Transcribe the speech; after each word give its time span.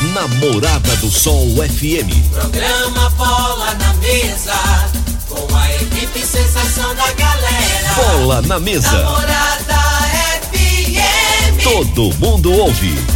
Namorada 0.00 0.94
do 0.96 1.10
Sol 1.10 1.48
FM. 1.56 2.12
Programa 2.30 3.08
Bola 3.10 3.74
na 3.76 3.94
Mesa, 3.94 4.52
com 5.26 5.56
a 5.56 5.74
equipe 5.76 6.20
sensação 6.20 6.94
da 6.94 7.10
galera. 7.12 7.94
Bola 7.94 8.42
na 8.42 8.60
Mesa. 8.60 8.92
Namorada 8.92 9.74
FM. 10.52 11.62
Todo 11.62 12.14
mundo 12.18 12.52
ouve. 12.52 13.15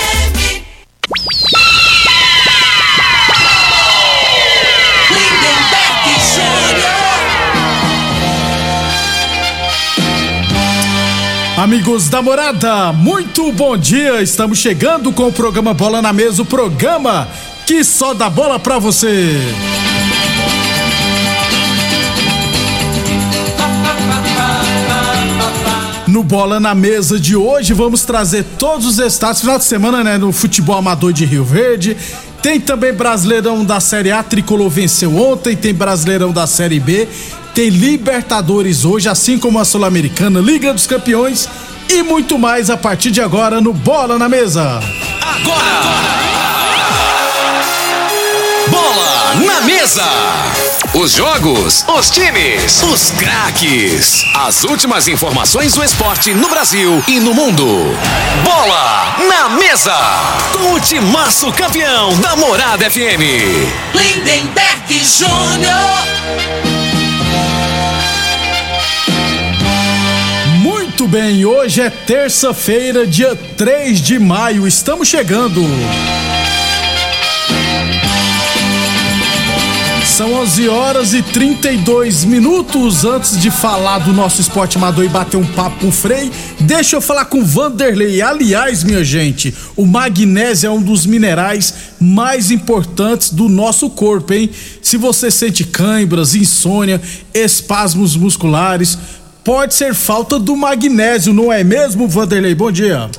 Amigos 11.61 12.09
da 12.09 12.23
morada, 12.23 12.91
muito 12.91 13.51
bom 13.51 13.77
dia. 13.77 14.19
Estamos 14.23 14.57
chegando 14.57 15.11
com 15.11 15.27
o 15.27 15.31
programa 15.31 15.75
Bola 15.75 16.01
na 16.01 16.11
Mesa 16.11 16.41
o 16.41 16.45
programa 16.45 17.27
que 17.67 17.83
só 17.83 18.15
dá 18.15 18.31
bola 18.31 18.57
pra 18.57 18.79
você. 18.79 19.37
No 26.07 26.23
Bola 26.23 26.59
na 26.59 26.73
Mesa 26.73 27.19
de 27.19 27.35
hoje, 27.35 27.73
vamos 27.73 28.01
trazer 28.05 28.43
todos 28.57 28.87
os 28.87 28.95
destaques. 28.95 29.41
Final 29.41 29.59
de 29.59 29.65
semana, 29.65 30.03
né? 30.03 30.17
No 30.17 30.31
futebol 30.31 30.79
amador 30.79 31.13
de 31.13 31.25
Rio 31.25 31.43
Verde. 31.43 31.95
Tem 32.41 32.59
também 32.59 32.91
Brasileirão 32.91 33.63
da 33.63 33.79
Série 33.79 34.11
A, 34.11 34.23
Tricolor 34.23 34.67
venceu 34.67 35.15
ontem. 35.15 35.55
Tem 35.55 35.75
Brasileirão 35.75 36.31
da 36.31 36.47
Série 36.47 36.79
B. 36.79 37.07
Tem 37.53 37.69
Libertadores 37.69 38.85
hoje, 38.85 39.09
assim 39.09 39.37
como 39.37 39.59
a 39.59 39.65
Sul-Americana, 39.65 40.39
Liga 40.39 40.73
dos 40.73 40.87
Campeões 40.87 41.49
e 41.89 42.01
muito 42.01 42.39
mais 42.39 42.69
a 42.69 42.77
partir 42.77 43.11
de 43.11 43.21
agora 43.21 43.59
no 43.59 43.73
Bola 43.73 44.17
na 44.17 44.29
Mesa. 44.29 44.79
Bola 45.45 46.21
na 49.45 49.61
mesa. 49.61 50.03
Os 50.93 51.13
jogos, 51.13 51.85
os 51.87 52.09
times, 52.09 52.83
os 52.83 53.11
craques. 53.11 54.25
As 54.35 54.63
últimas 54.63 55.07
informações 55.07 55.73
do 55.73 55.83
esporte 55.83 56.33
no 56.33 56.49
Brasil 56.49 57.03
e 57.07 57.19
no 57.19 57.33
mundo. 57.33 57.65
Bola 58.43 59.15
na 59.27 59.49
mesa. 59.49 59.95
Com 60.53 60.73
o 60.73 60.79
timaço 60.79 61.51
campeão 61.53 62.13
da 62.19 62.35
Morada 62.35 62.89
FM. 62.89 63.21
Lindenberg 63.93 65.03
Júnior. 65.03 66.70
Muito 71.01 71.13
bem, 71.13 71.43
hoje 71.45 71.81
é 71.81 71.89
terça-feira, 71.89 73.07
dia 73.07 73.35
3 73.35 73.99
de 73.99 74.19
maio. 74.19 74.67
Estamos 74.67 75.07
chegando. 75.07 75.59
São 80.05 80.33
11 80.33 80.69
horas 80.69 81.13
e 81.15 81.23
32 81.23 82.23
minutos. 82.23 83.03
Antes 83.03 83.41
de 83.41 83.49
falar 83.49 83.97
do 83.97 84.13
nosso 84.13 84.41
esporte 84.41 84.77
amador 84.77 85.03
e 85.03 85.09
bater 85.09 85.37
um 85.37 85.43
papo 85.43 85.79
com 85.79 85.87
o 85.87 85.91
Frei, 85.91 86.31
deixa 86.59 86.97
eu 86.97 87.01
falar 87.01 87.25
com 87.25 87.43
Vanderlei. 87.43 88.21
Aliás, 88.21 88.83
minha 88.83 89.03
gente, 89.03 89.51
o 89.75 89.87
magnésio 89.87 90.67
é 90.67 90.69
um 90.69 90.83
dos 90.83 91.07
minerais 91.07 91.73
mais 91.99 92.51
importantes 92.51 93.31
do 93.31 93.49
nosso 93.49 93.89
corpo, 93.89 94.33
hein? 94.33 94.51
Se 94.83 94.97
você 94.97 95.31
sente 95.31 95.63
cãibras, 95.63 96.35
insônia, 96.35 97.01
espasmos 97.33 98.15
musculares, 98.15 98.99
pode 99.43 99.73
ser 99.73 99.93
falta 99.93 100.39
do 100.39 100.55
magnésio, 100.55 101.33
não 101.33 101.51
é 101.51 101.63
mesmo, 101.63 102.07
Vanderlei? 102.07 102.55
Bom 102.55 102.71
dia. 102.71 103.09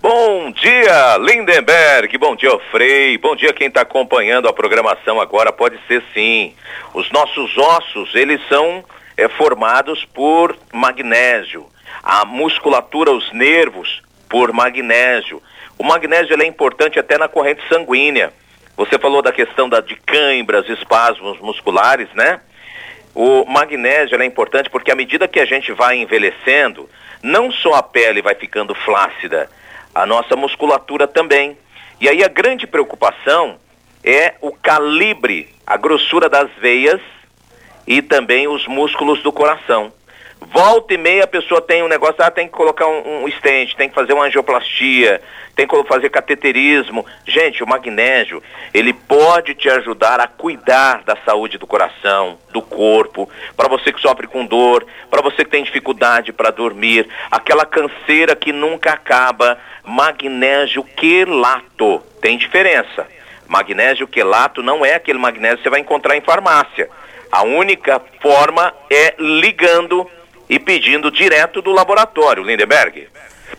Bom 0.00 0.50
dia, 0.50 1.16
Lindenberg. 1.18 2.18
Bom 2.18 2.34
dia, 2.34 2.50
Frei. 2.70 3.16
Bom 3.18 3.36
dia 3.36 3.52
quem 3.52 3.68
está 3.68 3.82
acompanhando 3.82 4.48
a 4.48 4.52
programação 4.52 5.20
agora. 5.20 5.52
Pode 5.52 5.78
ser 5.86 6.02
sim. 6.12 6.54
Os 6.92 7.10
nossos 7.12 7.56
ossos, 7.56 8.14
eles 8.14 8.40
são 8.48 8.84
é, 9.16 9.28
formados 9.28 10.04
por 10.12 10.56
magnésio. 10.72 11.66
A 12.02 12.24
musculatura, 12.24 13.12
os 13.12 13.32
nervos, 13.32 14.02
por 14.28 14.52
magnésio. 14.52 15.40
O 15.78 15.84
magnésio 15.84 16.40
é 16.40 16.46
importante 16.46 16.98
até 16.98 17.16
na 17.16 17.28
corrente 17.28 17.62
sanguínea. 17.68 18.32
Você 18.76 18.98
falou 18.98 19.22
da 19.22 19.30
questão 19.30 19.68
da, 19.68 19.80
de 19.80 19.94
cãibras, 19.96 20.68
espasmos 20.68 21.38
musculares, 21.40 22.08
né? 22.14 22.40
O 23.14 23.44
magnésio 23.44 24.20
é 24.20 24.24
importante 24.24 24.70
porque 24.70 24.90
à 24.90 24.94
medida 24.94 25.28
que 25.28 25.40
a 25.40 25.44
gente 25.44 25.72
vai 25.72 25.98
envelhecendo, 25.98 26.88
não 27.22 27.52
só 27.52 27.74
a 27.74 27.82
pele 27.82 28.22
vai 28.22 28.34
ficando 28.34 28.74
flácida, 28.74 29.48
a 29.94 30.06
nossa 30.06 30.34
musculatura 30.34 31.06
também. 31.06 31.56
E 32.00 32.08
aí 32.08 32.24
a 32.24 32.28
grande 32.28 32.66
preocupação 32.66 33.58
é 34.02 34.34
o 34.40 34.50
calibre, 34.52 35.54
a 35.66 35.76
grossura 35.76 36.28
das 36.28 36.50
veias 36.58 37.00
e 37.86 38.00
também 38.00 38.48
os 38.48 38.66
músculos 38.66 39.22
do 39.22 39.30
coração. 39.30 39.92
Volta 40.50 40.94
e 40.94 40.98
meia 40.98 41.24
a 41.24 41.26
pessoa 41.26 41.60
tem 41.60 41.82
um 41.82 41.88
negócio, 41.88 42.16
ah, 42.18 42.30
tem 42.30 42.46
que 42.46 42.52
colocar 42.52 42.86
um, 42.86 43.24
um 43.24 43.28
stent, 43.30 43.74
tem 43.74 43.88
que 43.88 43.94
fazer 43.94 44.12
uma 44.12 44.24
angioplastia, 44.24 45.20
tem 45.54 45.66
que 45.66 45.84
fazer 45.84 46.10
cateterismo. 46.10 47.06
Gente, 47.26 47.62
o 47.62 47.66
magnésio, 47.66 48.42
ele 48.72 48.92
pode 48.92 49.54
te 49.54 49.68
ajudar 49.68 50.20
a 50.20 50.26
cuidar 50.26 51.02
da 51.04 51.16
saúde 51.24 51.58
do 51.58 51.66
coração, 51.66 52.38
do 52.50 52.60
corpo, 52.60 53.28
para 53.56 53.68
você 53.68 53.92
que 53.92 54.00
sofre 54.00 54.26
com 54.26 54.44
dor, 54.44 54.86
para 55.10 55.22
você 55.22 55.44
que 55.44 55.50
tem 55.50 55.62
dificuldade 55.62 56.32
para 56.32 56.50
dormir, 56.50 57.08
aquela 57.30 57.64
canseira 57.64 58.34
que 58.34 58.52
nunca 58.52 58.92
acaba, 58.92 59.58
magnésio 59.84 60.82
quelato. 60.82 62.02
Tem 62.20 62.36
diferença. 62.36 63.06
Magnésio 63.46 64.08
quelato 64.08 64.62
não 64.62 64.84
é 64.84 64.94
aquele 64.94 65.18
magnésio 65.18 65.58
que 65.58 65.64
você 65.64 65.70
vai 65.70 65.80
encontrar 65.80 66.16
em 66.16 66.20
farmácia. 66.22 66.88
A 67.30 67.42
única 67.42 68.00
forma 68.20 68.74
é 68.90 69.14
ligando 69.18 70.08
e 70.52 70.58
pedindo 70.58 71.10
direto 71.10 71.62
do 71.62 71.72
laboratório, 71.72 72.42
Lindeberg. 72.42 73.08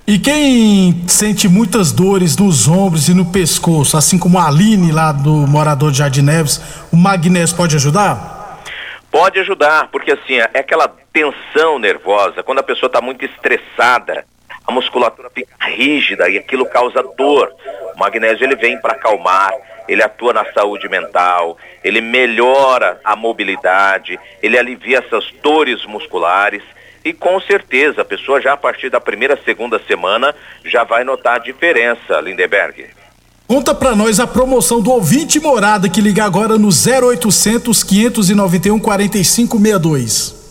E 0.05 0.19
quem 0.19 1.03
sente 1.07 1.47
muitas 1.49 1.91
dores 1.91 2.37
nos 2.37 2.67
ombros 2.67 3.09
e 3.09 3.15
no 3.15 3.31
pescoço, 3.31 3.97
assim 3.97 4.19
como 4.19 4.37
a 4.37 4.47
Aline 4.47 4.91
lá 4.91 5.11
do 5.11 5.31
morador 5.47 5.91
de 5.91 5.97
Jardim 5.97 6.21
Neves, 6.21 6.61
o 6.91 6.95
magnésio 6.95 7.57
pode 7.57 7.75
ajudar? 7.75 8.61
Pode 9.09 9.39
ajudar, 9.39 9.87
porque 9.91 10.11
assim, 10.11 10.35
é 10.35 10.59
aquela 10.59 10.87
tensão 11.11 11.79
nervosa, 11.79 12.43
quando 12.43 12.59
a 12.59 12.63
pessoa 12.63 12.87
está 12.87 13.01
muito 13.01 13.25
estressada, 13.25 14.23
a 14.67 14.71
musculatura 14.71 15.31
fica 15.33 15.55
rígida 15.65 16.29
e 16.29 16.37
aquilo 16.37 16.65
causa 16.67 17.03
dor. 17.17 17.51
O 17.95 17.99
magnésio 17.99 18.45
ele 18.45 18.55
vem 18.55 18.79
para 18.79 18.93
acalmar, 18.93 19.51
ele 19.87 20.03
atua 20.03 20.31
na 20.31 20.45
saúde 20.53 20.87
mental, 20.87 21.57
ele 21.83 22.01
melhora 22.01 22.99
a 23.03 23.15
mobilidade, 23.15 24.19
ele 24.43 24.59
alivia 24.59 24.99
essas 24.99 25.25
dores 25.41 25.83
musculares 25.85 26.61
e 27.03 27.13
com 27.13 27.39
certeza 27.41 28.01
a 28.01 28.05
pessoa 28.05 28.41
já 28.41 28.53
a 28.53 28.57
partir 28.57 28.89
da 28.89 28.99
primeira, 28.99 29.39
segunda 29.43 29.79
semana 29.87 30.33
já 30.63 30.83
vai 30.83 31.03
notar 31.03 31.35
a 31.35 31.39
diferença, 31.39 32.19
Lindeberg. 32.21 32.87
Conta 33.45 33.75
pra 33.75 33.95
nós 33.95 34.19
a 34.19 34.25
promoção 34.25 34.81
do 34.81 34.91
ouvinte 34.91 35.39
morada 35.39 35.89
que 35.89 35.99
liga 35.99 36.23
agora 36.23 36.57
no 36.57 36.69
0800 36.69 37.83
591 37.83 38.79
4562. 38.79 40.43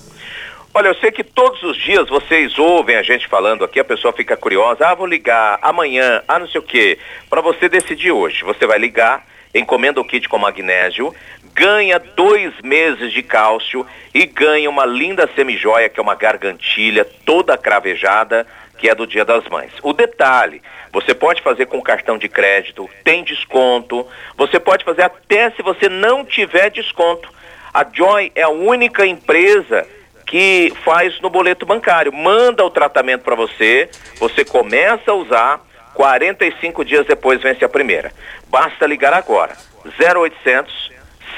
Olha, 0.75 0.89
eu 0.89 0.95
sei 0.95 1.11
que 1.11 1.23
todos 1.23 1.63
os 1.63 1.77
dias 1.77 2.09
vocês 2.09 2.59
ouvem 2.59 2.97
a 2.97 3.03
gente 3.03 3.29
falando 3.29 3.65
aqui, 3.65 3.79
a 3.79 3.85
pessoa 3.85 4.13
fica 4.13 4.37
curiosa, 4.37 4.87
ah, 4.87 4.95
vou 4.95 5.07
ligar 5.07 5.59
amanhã, 5.61 6.23
ah, 6.27 6.39
não 6.39 6.49
sei 6.49 6.61
o 6.61 6.65
quê. 6.65 6.99
Para 7.29 7.43
você 7.43 7.69
decidir 7.69 8.11
hoje, 8.11 8.43
você 8.43 8.67
vai 8.67 8.79
ligar, 8.79 9.23
encomenda 9.55 10.01
o 10.01 10.05
kit 10.05 10.29
com 10.29 10.39
magnésio, 10.39 11.15
ganha 11.55 11.99
dois 11.99 12.53
meses 12.63 13.13
de 13.13 13.23
cálcio 13.23 13.87
e 14.15 14.25
ganha 14.25 14.69
uma 14.69 14.87
linda 14.87 15.29
semijoia, 15.35 15.89
que 15.89 16.01
é 16.01 16.03
uma 16.03 16.15
gargantilha 16.15 17.05
toda 17.27 17.59
cravejada, 17.59 18.47
que 18.79 18.89
é 18.89 18.95
do 18.95 19.07
Dia 19.07 19.25
das 19.25 19.47
Mães. 19.49 19.71
O 19.83 19.93
detalhe, 19.93 20.63
você 20.93 21.15
pode 21.15 21.43
fazer 21.43 21.67
com 21.67 21.81
cartão 21.81 22.19
de 22.19 22.29
crédito, 22.29 22.89
tem 23.05 23.23
desconto, 23.23 24.07
você 24.37 24.59
pode 24.59 24.85
fazer 24.85 25.03
até 25.03 25.51
se 25.51 25.63
você 25.63 25.89
não 25.89 26.25
tiver 26.25 26.71
desconto. 26.71 27.29
A 27.73 27.87
Joy 27.91 28.33
é 28.35 28.43
a 28.43 28.49
única 28.49 29.07
empresa 29.07 29.87
que 30.27 30.73
faz 30.85 31.21
no 31.21 31.31
boleto 31.31 31.67
bancário. 31.67 32.13
Manda 32.13 32.65
o 32.65 32.71
tratamento 32.71 33.23
para 33.23 33.35
você, 33.35 33.91
você 34.19 34.45
começa 34.45 35.11
a 35.11 35.15
usar, 35.15 35.61
45 35.95 36.85
dias 36.85 37.07
depois 37.07 37.43
vence 37.43 37.65
a 37.65 37.69
primeira. 37.69 38.13
Basta 38.51 38.87
ligar 38.87 39.13
agora. 39.13 39.57
0800 40.01 40.91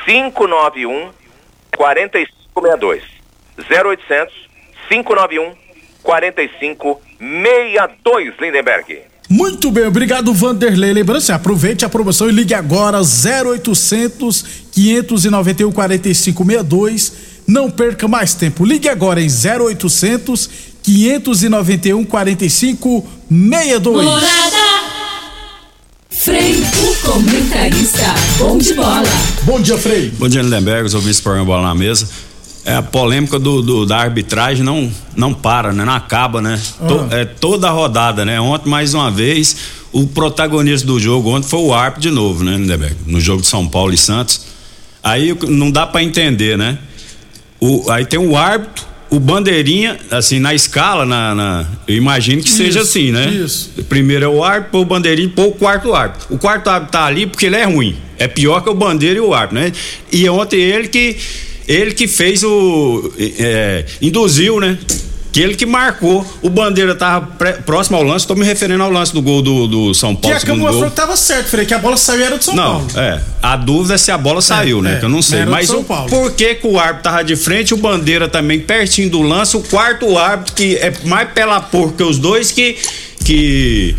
591 0.05 1.11
4562. 1.77 3.03
0800 3.59 4.33
591 4.89 5.55
4562, 6.03 8.35
Lindenberg. 8.39 9.03
Muito 9.29 9.71
bem, 9.71 9.87
obrigado 9.87 10.35
Vanderlei. 10.35 10.93
Lembrando, 10.93 11.31
aproveite 11.31 11.85
a 11.85 11.89
promoção 11.89 12.29
e 12.29 12.33
ligue 12.33 12.53
agora 12.53 12.99
0800 12.99 14.43
591 14.73 15.73
4562. 15.73 17.35
Não 17.47 17.71
perca 17.71 18.07
mais 18.07 18.35
tempo. 18.35 18.65
Ligue 18.65 18.89
agora 18.89 19.21
em 19.21 19.29
0800 19.29 20.74
591 20.85 22.05
4562. 22.05 24.05
Morada. 24.05 24.57
Frei, 26.11 26.55
o 26.55 27.11
comentarista. 27.11 28.15
Bom 28.39 28.59
de 28.59 28.75
bola. 28.75 29.03
Bom 29.43 29.61
dia, 29.61 29.77
Frei. 29.77 30.11
Bom 30.11 30.29
dia, 30.29 30.43
Lindenberg. 30.43 30.87
Os 30.87 30.95
ouvintes 30.95 31.19
do 31.19 31.25
programa 31.25 31.47
Bola 31.47 31.63
na 31.63 31.75
Mesa 31.75 32.09
é, 32.65 32.77
a 32.77 32.83
polêmica 32.83 33.39
do, 33.39 33.61
do, 33.61 33.87
da 33.87 33.99
arbitragem 33.99 34.65
não, 34.65 34.91
não 35.15 35.35
para, 35.35 35.73
né? 35.73 35.85
Não 35.85 35.93
acaba, 35.93 36.41
né? 36.41 36.61
Ah. 36.81 36.87
To, 36.87 37.15
é 37.15 37.25
toda 37.25 37.69
a 37.69 37.71
rodada, 37.71 38.25
né? 38.25 38.41
Ontem, 38.41 38.69
mais 38.69 38.95
uma 38.95 39.11
vez, 39.11 39.57
o 39.93 40.07
protagonista 40.07 40.87
do 40.87 40.99
jogo 40.99 41.31
ontem 41.31 41.47
foi 41.47 41.61
o 41.61 41.75
árbitro 41.75 42.03
de 42.03 42.11
novo, 42.11 42.43
né, 42.43 42.57
Lindeberg? 42.57 42.97
No 43.07 43.21
jogo 43.21 43.43
de 43.43 43.49
São 43.49 43.69
Paulo 43.69 43.93
e 43.93 43.99
Santos. 43.99 44.47
Aí 45.03 45.37
não 45.47 45.71
dá 45.71 45.87
para 45.87 46.03
entender, 46.03 46.57
né? 46.57 46.79
O, 47.61 47.91
aí 47.91 48.07
tem 48.07 48.19
o 48.19 48.37
árbitro, 48.37 48.87
o 49.15 49.21
bandeirinha, 49.21 49.99
assim, 50.11 50.41
na 50.41 50.53
escala, 50.55 51.07
na, 51.07 51.35
na 51.35 51.67
eu 51.87 51.95
imagino 51.95 52.43
que 52.43 52.49
isso, 52.49 52.57
seja 52.57 52.81
assim, 52.81 53.13
né? 53.13 53.29
Isso. 53.29 53.71
Primeiro 53.89 54.25
é 54.25 54.29
o 54.29 54.43
árbitro, 54.43 54.81
o 54.81 54.85
bandeirinho, 54.85 55.31
pô 55.31 55.45
o 55.45 55.53
quarto 55.53 55.95
árbitro. 55.95 56.35
O 56.35 56.39
quarto 56.39 56.69
árbitro 56.69 56.93
tá 56.93 57.05
ali 57.05 57.27
porque 57.27 57.47
ele 57.47 57.57
é 57.57 57.65
ruim. 57.65 57.97
É 58.19 58.27
pior 58.27 58.61
que 58.61 58.69
o 58.69 58.75
bandeira 58.75 59.17
e 59.17 59.21
o 59.21 59.33
árbitro, 59.33 59.63
né? 59.63 59.73
E 60.11 60.29
ontem 60.29 60.61
ele 60.61 60.89
que 60.89 61.17
ele 61.69 61.93
que 61.93 62.09
fez 62.09 62.43
o. 62.43 63.13
É, 63.19 63.85
induziu, 64.03 64.59
né? 64.59 64.79
Que 65.35 65.41
ele 65.41 65.57
que 65.57 65.67
marcou. 65.67 66.25
O 66.41 66.49
Bandeira 66.49 66.95
tava 66.95 67.27
pré, 67.27 67.55
próximo 67.55 67.97
ao 67.97 68.05
lance, 68.05 68.25
tô 68.25 68.37
me 68.37 68.45
referindo 68.45 68.81
ao 68.85 68.89
lance 68.89 69.13
do 69.13 69.21
gol 69.21 69.43
do, 69.43 69.67
do 69.67 69.93
São 69.93 70.15
Paulo. 70.15 70.39
Que 70.39 70.45
a 70.45 70.47
Câmara 70.47 70.73
falou 70.73 70.89
que 70.89 70.95
tava 70.95 71.17
certo, 71.17 71.49
Frei, 71.49 71.67
que 71.67 71.75
a 71.75 71.79
bola 71.79 71.97
saiu 71.97 72.25
era 72.25 72.39
do 72.39 72.45
São 72.45 72.55
não, 72.55 72.87
Paulo. 72.87 73.01
É. 73.01 73.21
A 73.43 73.57
dúvida 73.57 73.95
é 73.95 73.99
se 73.99 74.13
a 74.13 74.17
bola 74.17 74.41
saiu, 74.41 74.81
né? 74.81 74.91
é, 74.91 74.93
né? 74.95 75.01
Que 75.01 75.07
eu 75.07 75.09
não 75.09 75.21
sei. 75.21 75.45
Mas 75.45 75.69
o, 75.71 75.83
por 75.83 76.31
que, 76.31 76.55
que 76.55 76.67
o 76.69 76.79
árbitro 76.79 77.03
tava 77.03 77.25
de 77.25 77.35
frente, 77.35 77.75
o 77.75 77.77
Bandeira 77.77 78.29
também 78.29 78.61
pertinho 78.61 79.11
do 79.11 79.23
lance, 79.23 79.57
o 79.57 79.61
quarto 79.61 80.17
árbitro, 80.17 80.55
que 80.55 80.77
é 80.77 80.93
mais 81.05 81.29
pela 81.33 81.61
porca 81.61 81.97
que 81.97 82.03
os 82.05 82.17
dois, 82.17 82.53
que. 82.53 82.77
que 83.25 83.97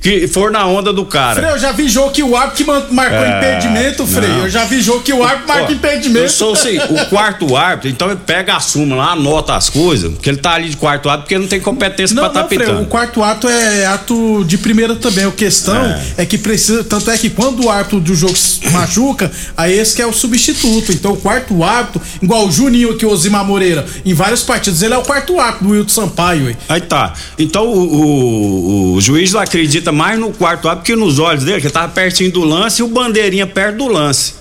que 0.00 0.26
for 0.26 0.50
na 0.50 0.66
onda 0.66 0.92
do 0.92 1.04
cara. 1.04 1.40
Frei, 1.40 1.50
eu 1.50 1.58
já 1.58 1.72
vi 1.72 1.88
jogo 1.88 2.10
que 2.10 2.22
o 2.22 2.36
árbitro 2.36 2.64
que 2.64 2.94
marcou 2.94 3.18
é, 3.18 3.38
impedimento, 3.38 4.06
Frei. 4.06 4.30
Eu 4.40 4.48
já 4.48 4.64
vi 4.64 4.80
jogo 4.80 5.02
que 5.02 5.12
o 5.12 5.22
árbitro 5.22 5.48
marca 5.48 5.72
impedimento. 5.72 6.24
Eu 6.24 6.30
sou 6.30 6.54
assim, 6.54 6.78
o 6.78 7.06
quarto 7.06 7.56
árbitro, 7.56 7.90
então 7.90 8.10
ele 8.10 8.20
pega 8.24 8.56
a 8.56 8.60
súmula 8.60 9.04
lá, 9.04 9.12
anota 9.12 9.54
as 9.54 9.68
coisas, 9.68 10.12
porque 10.12 10.30
ele 10.30 10.38
tá 10.38 10.52
ali 10.52 10.70
de 10.70 10.76
quarto 10.76 11.08
árbitro 11.08 11.24
porque 11.24 11.34
ele 11.34 11.42
não 11.42 11.48
tem 11.48 11.60
competência 11.60 12.14
não, 12.14 12.22
pra 12.22 12.28
estar 12.28 12.42
tá 12.42 12.48
pitando. 12.48 12.82
o 12.82 12.86
quarto 12.86 13.22
ato 13.22 13.48
é 13.48 13.86
ato 13.86 14.44
de 14.46 14.56
primeira 14.58 14.94
também. 14.96 15.26
A 15.26 15.30
questão 15.30 15.76
é. 15.76 16.02
é. 16.18 16.26
que 16.26 16.38
precisa, 16.38 16.82
tanto 16.82 17.10
é 17.10 17.18
que 17.18 17.28
quando 17.28 17.66
o 17.66 17.70
árbitro 17.70 18.00
do 18.00 18.14
jogo 18.14 18.36
se 18.36 18.68
machuca, 18.70 19.30
aí 19.56 19.78
esse 19.78 19.94
que 19.94 20.02
é 20.02 20.06
o 20.06 20.12
substituto. 20.12 20.92
Então 20.92 21.12
o 21.12 21.16
quarto 21.16 21.62
árbitro, 21.62 22.00
igual 22.22 22.46
o 22.46 22.52
Juninho 22.52 22.92
aqui, 22.92 23.04
o 23.04 23.10
Osimar 23.10 23.44
Moreira, 23.44 23.84
em 24.04 24.14
vários 24.14 24.42
partidos, 24.42 24.82
ele 24.82 24.94
é 24.94 24.98
o 24.98 25.02
quarto 25.02 25.38
árbitro 25.38 25.68
do 25.68 25.74
Wilton 25.74 25.88
Sampaio. 25.88 26.48
Aí, 26.48 26.56
aí 26.68 26.80
tá. 26.80 27.12
Então 27.38 27.66
o, 27.66 27.94
o, 27.94 28.94
o 28.94 29.00
juiz 29.00 29.32
não 29.32 29.40
acredita 29.40 29.89
mais 29.90 30.18
no 30.18 30.32
quarto 30.32 30.68
árbitro 30.68 30.94
que 30.94 31.00
nos 31.00 31.18
olhos 31.18 31.44
dele, 31.44 31.60
que 31.60 31.70
tava 31.70 31.88
pertinho 31.88 32.30
do 32.30 32.44
lance 32.44 32.80
e 32.80 32.84
o 32.84 32.88
bandeirinha 32.88 33.46
perto 33.46 33.78
do 33.78 33.88
lance. 33.88 34.40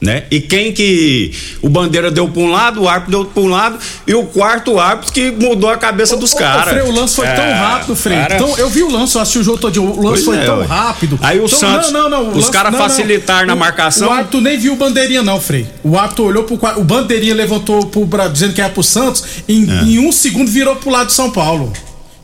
Né? 0.00 0.24
E 0.30 0.40
quem 0.40 0.72
que 0.72 1.32
o 1.60 1.68
bandeira 1.68 2.08
deu 2.08 2.28
para 2.28 2.40
um 2.40 2.52
lado, 2.52 2.82
o 2.82 2.88
árbitro 2.88 3.10
deu 3.10 3.24
para 3.24 3.42
um 3.42 3.48
lado 3.48 3.78
e 4.06 4.14
o 4.14 4.26
quarto 4.26 4.78
árbitro 4.78 5.12
que 5.12 5.32
mudou 5.32 5.68
a 5.68 5.76
cabeça 5.76 6.16
dos 6.16 6.32
caras. 6.32 6.88
O 6.88 6.92
lance 6.92 7.16
foi 7.16 7.26
é, 7.26 7.34
tão 7.34 7.52
rápido, 7.52 7.96
Frei. 7.96 8.16
Cara... 8.16 8.36
Então 8.36 8.56
eu 8.58 8.70
vi 8.70 8.84
o 8.84 8.90
lance, 8.92 9.16
eu 9.16 9.22
assisti 9.22 9.40
o 9.40 9.42
jogo 9.42 9.58
todo, 9.58 9.82
o 9.82 10.08
lance 10.08 10.22
pois 10.22 10.24
foi 10.24 10.36
é, 10.36 10.44
tão 10.44 10.58
ué. 10.60 10.66
rápido. 10.66 11.18
Aí 11.20 11.40
o 11.40 11.46
então, 11.46 11.58
Santos, 11.58 11.90
não, 11.90 12.08
não, 12.08 12.30
não, 12.30 12.38
os 12.38 12.48
caras 12.48 12.76
facilitaram 12.76 13.48
na 13.48 13.56
marcação. 13.56 14.08
O 14.08 14.12
árbitro 14.12 14.40
nem 14.40 14.56
viu 14.56 14.74
o 14.74 14.76
bandeirinha 14.76 15.22
não, 15.22 15.40
Frei. 15.40 15.66
O 15.82 15.98
árbitro 15.98 16.26
olhou 16.26 16.44
pro 16.44 16.56
o 16.76 16.84
bandeirinha 16.84 17.34
levantou 17.34 17.84
pro 17.86 18.06
dizendo 18.28 18.54
que 18.54 18.60
era 18.60 18.70
pro 18.70 18.84
Santos, 18.84 19.24
em, 19.48 19.68
é. 19.68 19.82
em 19.82 19.98
um 19.98 20.12
segundo 20.12 20.48
virou 20.48 20.76
pro 20.76 20.90
lado 20.90 21.08
de 21.08 21.12
São 21.12 21.32
Paulo. 21.32 21.72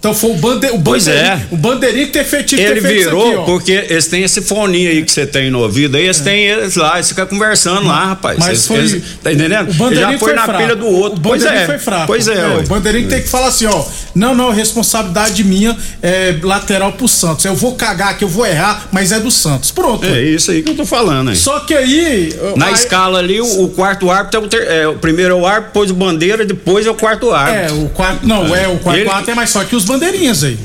Então 0.05 0.13
foi 0.13 0.33
o, 0.33 0.35
bande, 0.35 0.67
o 0.67 0.79
pois 0.83 1.09
é. 1.09 1.41
O 1.51 1.57
bandeirinho 1.57 2.09
ter 2.09 2.25
feito 2.25 2.55
Ele 2.57 2.79
ter 2.79 2.81
virou 2.83 3.27
aqui, 3.27 3.47
porque 3.47 3.73
eles 3.73 4.07
têm 4.07 4.23
esse 4.23 4.43
fone 4.43 4.87
aí 4.87 5.03
que 5.03 5.11
você 5.11 5.27
tem 5.27 5.51
no 5.51 5.61
ouvido, 5.61 5.97
aí 5.97 6.05
eles 6.05 6.21
é. 6.21 6.25
têm 6.25 6.45
eles 6.45 6.77
lá, 6.77 6.97
eles 6.97 7.09
ficam 7.09 7.27
conversando 7.27 7.87
lá, 7.89 8.09
rapaz. 8.09 8.37
Mas 8.39 8.49
eles, 8.49 8.67
foi, 8.67 8.77
eles, 8.81 9.03
tá 9.23 9.33
entendendo? 9.33 9.71
O 9.71 9.73
bandeirinho 9.73 10.13
já 10.13 10.19
foi, 10.19 10.29
foi 10.29 10.35
na 10.35 10.45
fraco. 10.45 10.63
pilha 10.63 10.77
do 10.77 10.87
outro. 10.87 11.17
O 11.17 11.21
bandeirinho 11.23 11.53
pois 11.53 11.63
é. 11.63 11.67
foi 11.67 11.79
fraco. 11.79 12.07
Pois 12.07 12.29
é, 12.29 12.35
é 12.35 12.59
O 12.59 12.67
bandeirinho 12.67 13.09
tem 13.09 13.23
que 13.23 13.29
falar 13.29 13.47
assim, 13.47 13.65
ó, 13.65 13.83
não, 14.15 14.35
não, 14.35 14.51
responsabilidade 14.51 15.43
minha 15.43 15.75
é 16.03 16.37
lateral 16.43 16.93
pro 16.93 17.09
Santos. 17.09 17.43
Eu 17.47 17.55
vou 17.55 17.75
cagar 17.75 18.11
aqui, 18.11 18.25
eu 18.25 18.29
vou 18.29 18.45
errar, 18.45 18.87
mas 18.93 19.11
é 19.11 19.19
do 19.19 19.31
Santos. 19.31 19.71
Pronto. 19.71 20.05
É 20.05 20.21
isso 20.21 20.51
aí 20.51 20.63
que 20.63 20.69
eu 20.69 20.77
tô 20.77 20.85
falando, 20.85 21.31
hein? 21.31 21.37
Só 21.37 21.61
que 21.61 21.73
aí... 21.73 22.29
Na 22.57 22.67
aí, 22.67 22.75
escala 22.75 23.21
ali, 23.21 23.41
o, 23.41 23.63
o, 23.63 23.69
quarto 23.71 24.11
árbitro 24.11 24.39
é 24.39 24.45
o, 24.45 24.49
ter, 24.49 24.67
é 24.69 24.87
o 24.87 24.97
primeiro 24.97 25.33
é 25.33 25.37
o 25.39 25.47
árbitro, 25.47 25.69
depois 25.69 25.91
o 25.91 25.95
bandeira, 25.95 26.45
depois 26.45 26.87
é 26.87 26.91
o 26.91 26.95
quarto 26.95 27.33
árbitro. 27.33 27.75
É, 27.75 27.85
o 27.85 27.89
quarto, 27.89 28.27
não, 28.27 28.55
é, 28.55 28.69
o 28.69 28.79
quarto 28.79 29.01
Ele, 29.01 29.09
árbitro 29.09 29.33
é 29.33 29.35
mais 29.35 29.49
só 29.49 29.65
que 29.65 29.75
os 29.75 29.94
bandeirinhas 29.95 30.45
aí. 30.45 30.59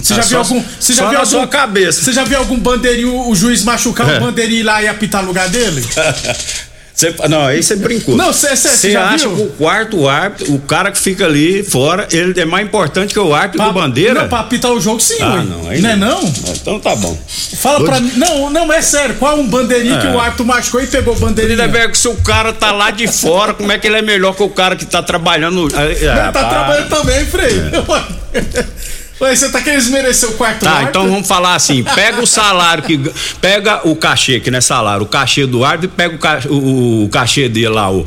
Você 0.00 0.14
já, 0.14 0.20
ah, 0.20 0.24
viu 0.24 0.38
algum, 0.38 0.64
você 0.78 0.92
já 0.92 1.08
viu 1.08 1.18
algum. 1.18 1.30
Sua 1.30 1.46
cabeça. 1.46 2.02
Você 2.02 2.12
já 2.12 2.24
viu 2.24 2.38
algum 2.38 2.58
bandeirinho, 2.58 3.28
o 3.28 3.34
juiz 3.34 3.64
machucar 3.64 4.08
é. 4.08 4.18
o 4.18 4.20
bandeirinho 4.20 4.64
lá 4.64 4.82
e 4.82 4.88
apitar 4.88 5.22
no 5.22 5.28
lugar 5.28 5.48
dele? 5.48 5.84
Cê, 6.96 7.14
não, 7.28 7.44
aí 7.44 7.62
você 7.62 7.76
brincou. 7.76 8.16
Não, 8.16 8.32
você 8.32 8.48
acha 8.96 9.28
viu? 9.28 9.36
que 9.36 9.42
o 9.42 9.48
quarto 9.48 10.08
árbitro, 10.08 10.54
o 10.54 10.58
cara 10.60 10.90
que 10.90 10.98
fica 10.98 11.26
ali 11.26 11.62
fora, 11.62 12.08
ele 12.10 12.40
é 12.40 12.46
mais 12.46 12.66
importante 12.66 13.12
que 13.12 13.20
o 13.20 13.34
árbitro 13.34 13.58
pra, 13.58 13.66
do 13.66 13.74
bandeira? 13.74 14.22
Não, 14.22 14.28
pra 14.30 14.40
apitar 14.40 14.72
o 14.72 14.80
jogo 14.80 14.98
sim, 14.98 15.18
ah, 15.20 15.44
não, 15.44 15.68
aí 15.68 15.82
não, 15.82 15.90
é 15.90 15.96
não. 15.96 16.24
Então 16.24 16.80
tá 16.80 16.96
bom. 16.96 17.14
Fala 17.58 17.80
Hoje... 17.80 17.84
pra 17.84 18.00
mim. 18.00 18.12
Não, 18.16 18.48
não, 18.48 18.72
é 18.72 18.80
sério. 18.80 19.14
Qual 19.16 19.38
um 19.38 19.46
bandeirinho 19.46 19.94
é. 19.94 20.00
que 20.00 20.06
o 20.06 20.18
árbitro 20.18 20.46
machucou 20.46 20.80
e 20.82 20.86
pegou 20.86 21.14
o 21.14 21.18
bandeirinho? 21.18 21.58
Lindeberg, 21.58 21.98
se 21.98 22.08
o 22.08 22.16
cara 22.16 22.50
tá 22.54 22.72
lá 22.72 22.90
de 22.90 23.06
fora, 23.06 23.52
como 23.52 23.70
é 23.70 23.78
que 23.78 23.86
ele 23.86 23.98
é 23.98 24.02
melhor 24.02 24.34
que 24.34 24.42
o 24.42 24.48
cara 24.48 24.74
que 24.74 24.86
tá 24.86 25.02
trabalhando? 25.02 25.68
Ele 25.68 26.32
tá 26.32 26.32
trabalhando 26.32 26.88
também, 26.88 27.26
Frei. 27.26 27.58
É. 27.58 28.15
Você 29.18 29.48
tá 29.48 29.62
querendo 29.62 29.80
desmerecer 29.80 30.28
o 30.28 30.32
quarto 30.32 30.62
Tá, 30.62 30.82
então 30.82 31.08
vamos 31.08 31.26
falar 31.26 31.54
assim: 31.54 31.82
pega 31.82 32.20
o 32.20 32.26
salário 32.26 32.82
que. 32.82 33.00
Pega 33.40 33.88
o 33.88 33.96
cachê, 33.96 34.40
que 34.40 34.50
não 34.50 34.58
é 34.58 34.60
salário, 34.60 35.04
o 35.04 35.08
cachê 35.08 35.46
do 35.46 35.64
árbitro 35.64 35.94
e 35.94 35.96
pega 35.96 36.14
o, 36.14 36.18
cachê, 36.18 36.48
o, 36.48 37.04
o 37.04 37.08
cachê 37.08 37.48
dele 37.48 37.70
lá, 37.70 37.90
o, 37.90 38.06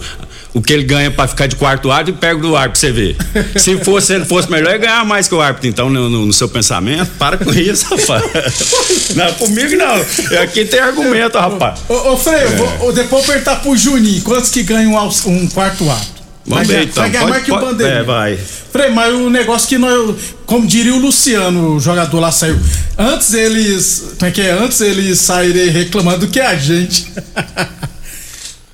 o 0.54 0.62
que 0.62 0.72
ele 0.72 0.84
ganha 0.84 1.10
para 1.10 1.28
ficar 1.28 1.48
de 1.48 1.56
quarto 1.56 1.92
árbitro 1.92 2.16
e 2.16 2.18
pega 2.18 2.40
do 2.40 2.56
árbitro 2.56 2.80
pra 2.80 2.80
você 2.80 2.92
ver. 2.92 3.18
Se 3.60 3.78
fosse, 3.78 4.14
ele 4.14 4.26
fosse 4.26 4.52
melhor, 4.52 4.70
ele 4.70 4.80
ganhar 4.80 5.04
mais 5.04 5.28
que 5.28 5.34
o 5.34 5.42
árbitro, 5.42 5.68
então, 5.68 5.90
no, 5.90 6.10
no, 6.10 6.26
no 6.28 6.34
seu 6.34 6.48
pensamento. 6.48 7.12
Para 7.18 7.38
com 7.38 7.52
isso, 7.54 7.96
rapaz. 7.96 8.24
não, 9.16 9.34
comigo 9.34 9.76
não. 9.76 9.96
Aqui 10.44 10.66
tem 10.66 10.80
argumento, 10.80 11.40
rapaz. 11.40 11.80
Ô, 11.90 12.14
ô 12.14 12.18
Frei, 12.18 12.36
é. 12.36 12.48
vou, 12.48 12.92
depois 12.92 13.24
eu 13.24 13.34
perguntar 13.34 13.56
pro 13.58 13.76
Juninho, 13.76 14.22
quantos 14.22 14.50
que 14.50 14.62
ganham 14.62 14.94
um, 14.94 15.30
um 15.32 15.48
quarto 15.48 15.90
árbitro? 15.90 16.19
Vamos 16.50 16.68
ver, 16.68 16.84
então. 16.84 17.04
Vai 17.04 17.12
ganhar 17.12 17.28
mais 17.28 17.44
que 17.44 17.52
o 17.52 17.60
Bandeira. 17.60 18.00
É, 18.00 18.04
vai. 18.04 18.36
Frei, 18.36 18.90
mas 18.90 19.14
o 19.14 19.30
negócio 19.30 19.70
que 19.70 19.78
nós. 19.78 20.16
Como 20.48 20.66
diria 20.66 20.96
o 20.96 21.00
Luciano, 21.00 21.76
o 21.76 21.80
jogador 21.80 22.20
lá 22.20 22.32
saiu. 22.32 22.60
Antes 22.98 23.34
eles. 23.34 24.16
Como 24.18 24.30
é 24.30 24.32
que 24.32 24.42
é? 24.42 24.52
Antes 24.52 24.82
eles 24.82 25.20
saírem 25.20 25.70
reclamando 25.70 26.26
do 26.26 26.28
que 26.28 26.40
a 26.40 26.56
gente. 26.56 27.08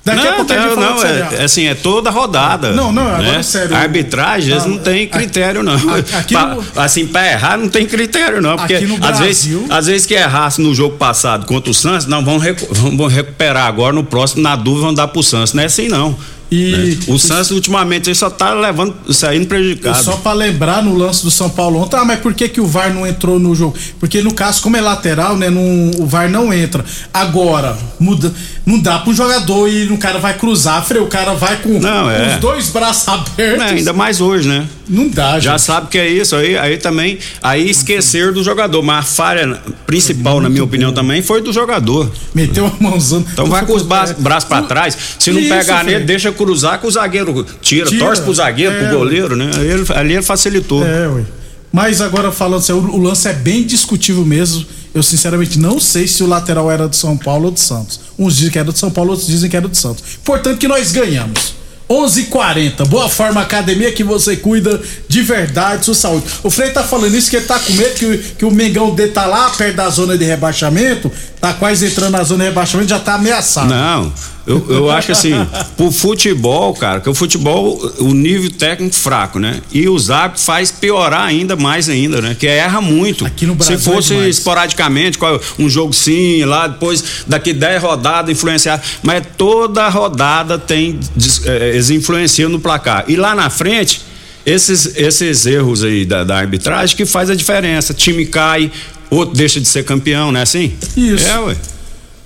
Daqui 0.06 0.22
não, 0.22 0.30
a 0.30 0.34
pouco 0.36 0.54
não, 0.54 0.76
não 0.76 1.04
é, 1.04 1.34
é, 1.40 1.44
assim, 1.44 1.66
é 1.66 1.74
toda 1.74 2.10
rodada. 2.10 2.70
Não, 2.70 2.92
não, 2.92 3.08
agora 3.08 3.22
né? 3.22 3.38
é 3.40 3.42
sério. 3.42 3.74
A 3.74 3.80
arbitragem, 3.80 4.52
eles 4.52 4.62
ah, 4.62 4.68
não 4.68 4.78
tem 4.78 5.08
critério, 5.08 5.64
não. 5.64 5.74
Aqui 5.74 6.30
pra, 6.32 6.54
no, 6.54 6.64
assim, 6.76 7.08
pra 7.08 7.26
errar 7.32 7.58
não 7.58 7.68
tem 7.68 7.84
critério, 7.86 8.40
não. 8.40 8.56
Porque 8.56 8.74
às, 8.74 8.98
Brasil, 8.98 9.24
vezes, 9.24 9.70
às 9.70 9.86
vezes 9.88 10.06
que 10.06 10.14
errasse 10.14 10.62
no 10.62 10.72
jogo 10.72 10.96
passado 10.96 11.44
contra 11.44 11.72
o 11.72 11.74
Santos, 11.74 12.06
não, 12.06 12.24
vamos, 12.24 12.40
recu 12.40 12.68
vamos 12.70 13.12
recuperar 13.12 13.66
agora 13.66 13.92
no 13.92 14.04
próximo, 14.04 14.42
na 14.42 14.54
dúvida, 14.54 14.86
vão 14.86 14.94
dar 14.94 15.08
pro 15.08 15.24
Santos. 15.24 15.52
Não 15.54 15.64
é 15.64 15.66
assim, 15.66 15.88
não. 15.88 16.16
E 16.50 16.70
né? 16.70 16.98
o 17.08 17.18
Santos 17.18 17.50
ultimamente 17.50 18.14
só 18.14 18.30
tá 18.30 18.54
levando, 18.54 18.94
saindo 19.12 19.46
prejudicado. 19.46 20.02
Só 20.02 20.16
para 20.16 20.32
lembrar 20.32 20.82
no 20.82 20.96
lance 20.96 21.24
do 21.24 21.30
São 21.30 21.50
Paulo 21.50 21.80
ontem, 21.80 21.96
ah, 21.96 22.04
mas 22.04 22.20
por 22.20 22.34
que 22.34 22.48
que 22.48 22.60
o 22.60 22.66
VAR 22.66 22.94
não 22.94 23.06
entrou 23.06 23.38
no 23.38 23.54
jogo? 23.54 23.76
Porque 23.98 24.22
no 24.22 24.32
caso, 24.32 24.62
como 24.62 24.76
é 24.76 24.80
lateral, 24.80 25.36
né, 25.36 25.50
não, 25.50 25.90
o 25.98 26.06
VAR 26.06 26.30
não 26.30 26.52
entra. 26.52 26.84
Agora, 27.12 27.76
muda, 27.98 28.32
não 28.64 28.78
dá 28.78 28.98
pro 29.00 29.12
jogador 29.12 29.68
e 29.68 29.86
o 29.88 29.98
cara 29.98 30.18
vai 30.18 30.34
cruzar, 30.34 30.84
freio, 30.84 31.04
o 31.04 31.08
cara 31.08 31.34
vai 31.34 31.56
com, 31.56 31.80
não, 31.80 32.08
é. 32.10 32.34
os 32.34 32.40
dois 32.40 32.68
braços 32.68 33.08
abertos. 33.08 33.62
É, 33.62 33.70
ainda 33.70 33.92
mais 33.92 34.20
hoje, 34.20 34.48
né? 34.48 34.66
Não 34.88 35.08
dá, 35.08 35.40
Já 35.40 35.52
gente. 35.52 35.62
sabe 35.62 35.88
que 35.88 35.98
é 35.98 36.08
isso, 36.08 36.36
aí, 36.36 36.56
aí 36.56 36.76
também, 36.78 37.18
aí 37.42 37.68
esquecer 37.68 38.32
do 38.32 38.42
jogador, 38.44 38.82
mas 38.82 38.98
a 38.98 39.02
falha 39.02 39.60
principal, 39.84 40.40
na 40.40 40.48
minha 40.48 40.62
bom. 40.62 40.68
opinião, 40.68 40.92
também 40.92 41.22
foi 41.22 41.42
do 41.42 41.52
jogador. 41.52 42.10
Meteu 42.32 42.66
a 42.66 42.72
mãozão. 42.82 43.24
Então 43.32 43.46
vai 43.46 43.66
com 43.66 43.74
os 43.74 43.82
braços, 43.82 44.16
braços 44.16 44.48
pra 44.48 44.62
trás, 44.62 44.96
se 45.18 45.32
não 45.32 45.40
isso, 45.40 45.48
pegar 45.48 45.82
nele, 45.82 46.04
deixa 46.04 46.30
cruzar 46.36 46.78
com 46.80 46.86
o 46.86 46.90
zagueiro 46.90 47.46
tira, 47.60 47.88
tira. 47.88 48.04
torce 48.04 48.22
pro 48.22 48.34
zagueiro, 48.34 48.74
é, 48.74 48.86
pro 48.86 48.98
goleiro, 48.98 49.34
né? 49.34 49.50
Ele, 49.56 49.84
ali 49.94 50.14
ele 50.14 50.22
facilitou. 50.22 50.84
É, 50.84 51.08
ué. 51.08 51.24
Mas 51.72 52.00
agora 52.00 52.32
falando 52.32 52.60
assim, 52.60 52.72
o, 52.72 52.78
o, 52.78 52.98
lance 52.98 53.28
é 53.28 53.32
bem 53.32 53.62
discutível 53.62 54.24
mesmo. 54.24 54.64
Eu 54.94 55.02
sinceramente 55.02 55.58
não 55.58 55.78
sei 55.78 56.06
se 56.06 56.22
o 56.22 56.26
lateral 56.26 56.70
era 56.70 56.88
do 56.88 56.96
São 56.96 57.16
Paulo 57.16 57.46
ou 57.46 57.50
do 57.50 57.60
Santos. 57.60 58.00
Uns 58.18 58.36
dizem 58.36 58.50
que 58.50 58.58
era 58.58 58.72
do 58.72 58.78
São 58.78 58.90
Paulo, 58.90 59.10
outros 59.10 59.28
dizem 59.28 59.50
que 59.50 59.56
era 59.56 59.68
do 59.68 59.76
Santos. 59.76 60.02
Portanto 60.24 60.58
que 60.58 60.68
nós 60.68 60.90
ganhamos. 60.92 61.54
11:40. 61.88 62.86
Boa 62.86 63.08
Forma 63.08 63.40
Academia 63.40 63.92
que 63.92 64.02
você 64.02 64.36
cuida 64.36 64.80
de 65.16 65.22
verdade 65.22 65.86
sua 65.86 65.94
saúde. 65.94 66.26
O 66.42 66.50
Frei 66.50 66.70
tá 66.70 66.82
falando 66.82 67.16
isso 67.16 67.30
que 67.30 67.36
ele 67.36 67.46
tá 67.46 67.58
com 67.58 67.72
medo 67.72 67.94
que, 67.94 68.18
que 68.38 68.44
o 68.44 68.50
Mengão 68.50 68.94
dele 68.94 69.12
tá 69.12 69.24
lá 69.24 69.48
perto 69.48 69.74
da 69.74 69.88
zona 69.88 70.18
de 70.18 70.26
rebaixamento, 70.26 71.10
tá 71.40 71.54
quase 71.54 71.86
entrando 71.86 72.12
na 72.12 72.22
zona 72.22 72.44
de 72.44 72.50
rebaixamento, 72.50 72.90
já 72.90 72.98
tá 72.98 73.14
ameaçado. 73.14 73.70
Não. 73.70 74.12
Eu, 74.46 74.64
eu 74.68 74.90
acho 74.90 75.10
assim, 75.10 75.32
pro 75.76 75.90
futebol, 75.90 76.72
cara, 76.74 77.00
que 77.00 77.08
o 77.08 77.14
futebol, 77.14 77.80
o 77.98 78.12
nível 78.12 78.48
técnico 78.50 78.94
fraco, 78.94 79.40
né? 79.40 79.60
E 79.72 79.88
os 79.88 80.08
árbitros 80.08 80.44
faz 80.44 80.70
piorar 80.70 81.22
ainda 81.22 81.56
mais 81.56 81.88
ainda, 81.88 82.20
né? 82.20 82.36
Que 82.38 82.46
erra 82.46 82.80
muito. 82.80 83.26
Aqui 83.26 83.44
no 83.44 83.56
Brasil 83.56 83.76
Se 83.76 83.84
fosse 83.84 84.14
é 84.14 84.28
esporadicamente, 84.28 85.18
um 85.58 85.68
jogo 85.68 85.92
sim, 85.92 86.44
lá 86.44 86.68
depois, 86.68 87.24
daqui 87.26 87.52
10 87.52 87.82
rodadas 87.82 88.30
influenciar. 88.30 88.80
Mas 89.02 89.24
toda 89.36 89.88
rodada 89.88 90.58
tem, 90.58 91.00
é, 91.44 91.70
eles 91.70 91.90
influenciam 91.90 92.48
no 92.48 92.60
placar. 92.60 93.04
E 93.08 93.16
lá 93.16 93.34
na 93.34 93.50
frente, 93.50 94.02
esses, 94.46 94.96
esses 94.96 95.44
erros 95.44 95.82
aí 95.82 96.04
da, 96.04 96.22
da 96.22 96.38
arbitragem 96.38 96.96
que 96.96 97.04
faz 97.04 97.28
a 97.28 97.34
diferença. 97.34 97.92
Time 97.92 98.24
cai, 98.24 98.70
outro 99.10 99.34
deixa 99.34 99.60
de 99.60 99.66
ser 99.66 99.84
campeão, 99.84 100.30
né? 100.30 100.42
Assim? 100.42 100.72
Isso. 100.96 101.26
É, 101.26 101.38
ué. 101.40 101.56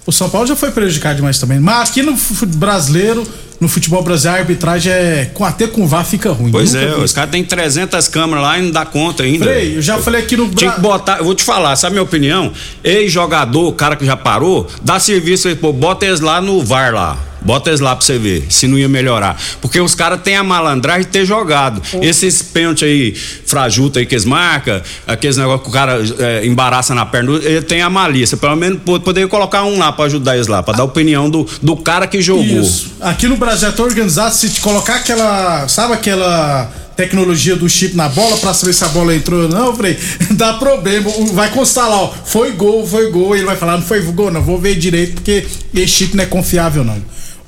O 0.07 0.13
São 0.13 0.29
Paulo 0.29 0.47
já 0.47 0.55
foi 0.55 0.71
prejudicado 0.71 1.17
demais 1.17 1.39
também. 1.39 1.59
Mas 1.59 1.89
aqui 1.89 2.03
no 2.03 2.15
brasileiro, 2.57 3.27
no 3.59 3.69
futebol 3.69 4.03
brasileiro, 4.03 4.39
a 4.39 4.41
arbitragem 4.41 4.93
é. 4.93 5.31
Com, 5.33 5.45
até 5.45 5.67
com 5.67 5.87
VAR 5.87 6.05
fica 6.05 6.31
ruim. 6.31 6.51
Pois 6.51 6.75
Nunca 6.75 6.87
é, 6.87 6.95
vi. 6.95 7.05
os 7.05 7.13
caras 7.13 7.31
têm 7.31 7.45
300 7.45 8.09
câmeras 8.09 8.43
lá 8.43 8.59
e 8.59 8.63
não 8.63 8.71
dá 8.71 8.85
conta 8.85 9.23
ainda. 9.23 9.45
Frei, 9.47 9.77
eu 9.77 9.83
já 9.83 9.99
falei 9.99 10.23
aqui 10.23 10.37
no 10.37 10.49
Tinha 10.51 10.73
que 10.73 10.81
botar, 10.81 11.19
eu 11.19 11.25
vou 11.25 11.35
te 11.35 11.45
falar, 11.45 11.77
sabe 11.77 11.93
a 11.93 11.95
minha 11.95 12.03
opinião? 12.03 12.53
Ex-jogador, 12.85 13.73
cara 13.73 13.97
que 13.97 14.05
já 14.05 14.17
parou, 14.17 14.67
dá 14.83 14.99
serviço 14.99 15.49
aí, 15.49 15.55
pô, 15.55 15.73
bota 15.73 16.05
eles 16.05 16.21
lá 16.21 16.41
no 16.41 16.63
VAR 16.63 16.93
lá. 16.93 17.30
Bota 17.43 17.71
eles 17.71 17.81
lá 17.81 17.97
pra 17.97 18.05
você 18.05 18.19
ver 18.19 18.47
se 18.49 18.67
não 18.67 18.79
ia 18.79 18.89
melhorar. 18.89 19.41
Porque 19.61 19.81
os 19.81 19.95
caras 19.95 20.21
têm 20.23 20.37
a 20.37 20.45
malandragem 20.45 21.03
de 21.03 21.09
ter 21.09 21.25
jogado. 21.25 21.83
Oh. 21.93 22.03
Esses 22.03 22.43
pênaltis 22.43 22.83
aí, 22.83 23.15
frajuta 23.15 23.99
aí 23.99 24.07
que 24.07 24.15
eles 24.15 24.25
marcam, 24.25 24.81
aqueles 25.07 25.37
negócios 25.37 25.63
que 25.63 25.69
o 25.69 25.73
cara 25.73 26.01
é, 26.19 26.47
embaraça 26.47 26.95
na 26.95 27.07
perna, 27.07 27.33
ele 27.43 27.63
tem 27.63 27.83
a 27.83 27.91
malícia. 27.91 28.37
Pelo 28.37 28.57
menos 28.57 28.81
poderia 28.83 29.29
colocar 29.29 29.65
um 29.65 29.79
lá 29.79 29.93
pra 29.93 30.05
ajudar 30.07 30.35
eles 30.35 30.47
lá, 30.47 30.63
pra 30.63 30.75
dar 30.75 30.83
a 30.83 30.87
opinião 30.87 31.31
do, 31.31 31.47
do 31.63 31.77
cara 31.77 32.07
que 32.07 32.21
jogou. 32.21 32.45
Isso. 32.45 32.93
Aqui 33.01 33.27
no 33.27 33.37
Brasil 33.37 33.69
é 33.69 33.73
tão 33.73 33.85
organizado, 33.85 34.35
se 34.35 34.51
te 34.51 34.61
colocar 34.61 34.97
aquela. 34.97 35.69
Sabe 35.69 35.95
aquela 35.95 36.71
tecnologia 36.97 37.57
do 37.57 37.67
chip 37.67 37.97
na 37.97 38.11
bola 38.11 38.37
para 38.37 38.53
saber 38.53 38.75
se 38.75 38.85
a 38.85 38.89
bola 38.89 39.15
entrou 39.15 39.45
ou 39.45 39.49
não, 39.49 39.75
Frei, 39.75 39.99
dá 40.33 40.55
problema. 40.55 41.11
Vai 41.33 41.51
constar 41.51 41.89
lá, 41.89 41.97
ó, 41.97 42.13
foi 42.25 42.53
gol, 42.53 42.87
foi 42.87 43.11
gol. 43.11 43.35
Ele 43.35 43.47
vai 43.47 43.57
falar, 43.57 43.79
não 43.79 43.83
foi 43.85 44.03
gol, 44.03 44.31
não, 44.31 44.43
vou 44.43 44.59
ver 44.59 44.75
direito 44.75 45.15
porque 45.15 45.47
esse 45.75 45.89
chip 45.89 46.17
não 46.17 46.25
é 46.25 46.27
confiável, 46.27 46.85
não. 46.85 47.01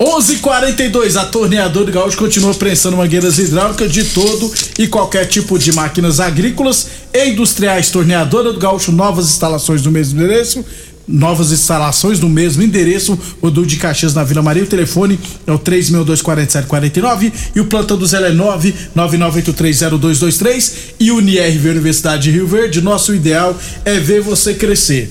11:42 0.02 1.16
a 1.16 1.24
torneadora 1.24 1.86
do 1.86 1.92
Gaúcho 1.92 2.18
continua 2.18 2.52
prensando 2.54 2.96
mangueiras 2.96 3.38
hidráulicas 3.38 3.92
de 3.92 4.02
todo 4.06 4.52
e 4.76 4.88
qualquer 4.88 5.26
tipo 5.26 5.56
de 5.56 5.72
máquinas 5.72 6.18
agrícolas 6.18 6.88
e 7.14 7.28
industriais. 7.28 7.88
Torneadora 7.88 8.52
do 8.52 8.58
Gaúcho, 8.58 8.90
novas 8.90 9.26
instalações 9.26 9.82
no 9.82 9.92
mesmo 9.92 10.20
endereço. 10.20 10.64
Novas 11.06 11.50
instalações 11.50 12.20
no 12.20 12.28
mesmo 12.28 12.62
endereço, 12.62 13.18
o 13.40 13.50
do 13.50 13.66
de 13.66 13.76
Caxias 13.76 14.14
na 14.14 14.22
Vila 14.22 14.40
Maria. 14.40 14.62
O 14.62 14.66
telefone 14.66 15.18
é 15.46 15.52
o 15.52 15.58
3624749 15.58 17.32
e 17.54 17.60
o 17.60 17.66
plantão 17.66 17.96
do 17.96 18.06
Zé 18.06 18.18
é 18.18 18.32
999830223 18.32 20.72
e 21.00 21.10
o 21.10 21.20
NIRV 21.20 21.70
Universidade 21.70 22.24
de 22.24 22.30
Rio 22.30 22.46
Verde. 22.46 22.80
Nosso 22.80 23.14
ideal 23.14 23.56
é 23.84 23.98
ver 23.98 24.20
você 24.20 24.54
crescer. 24.54 25.10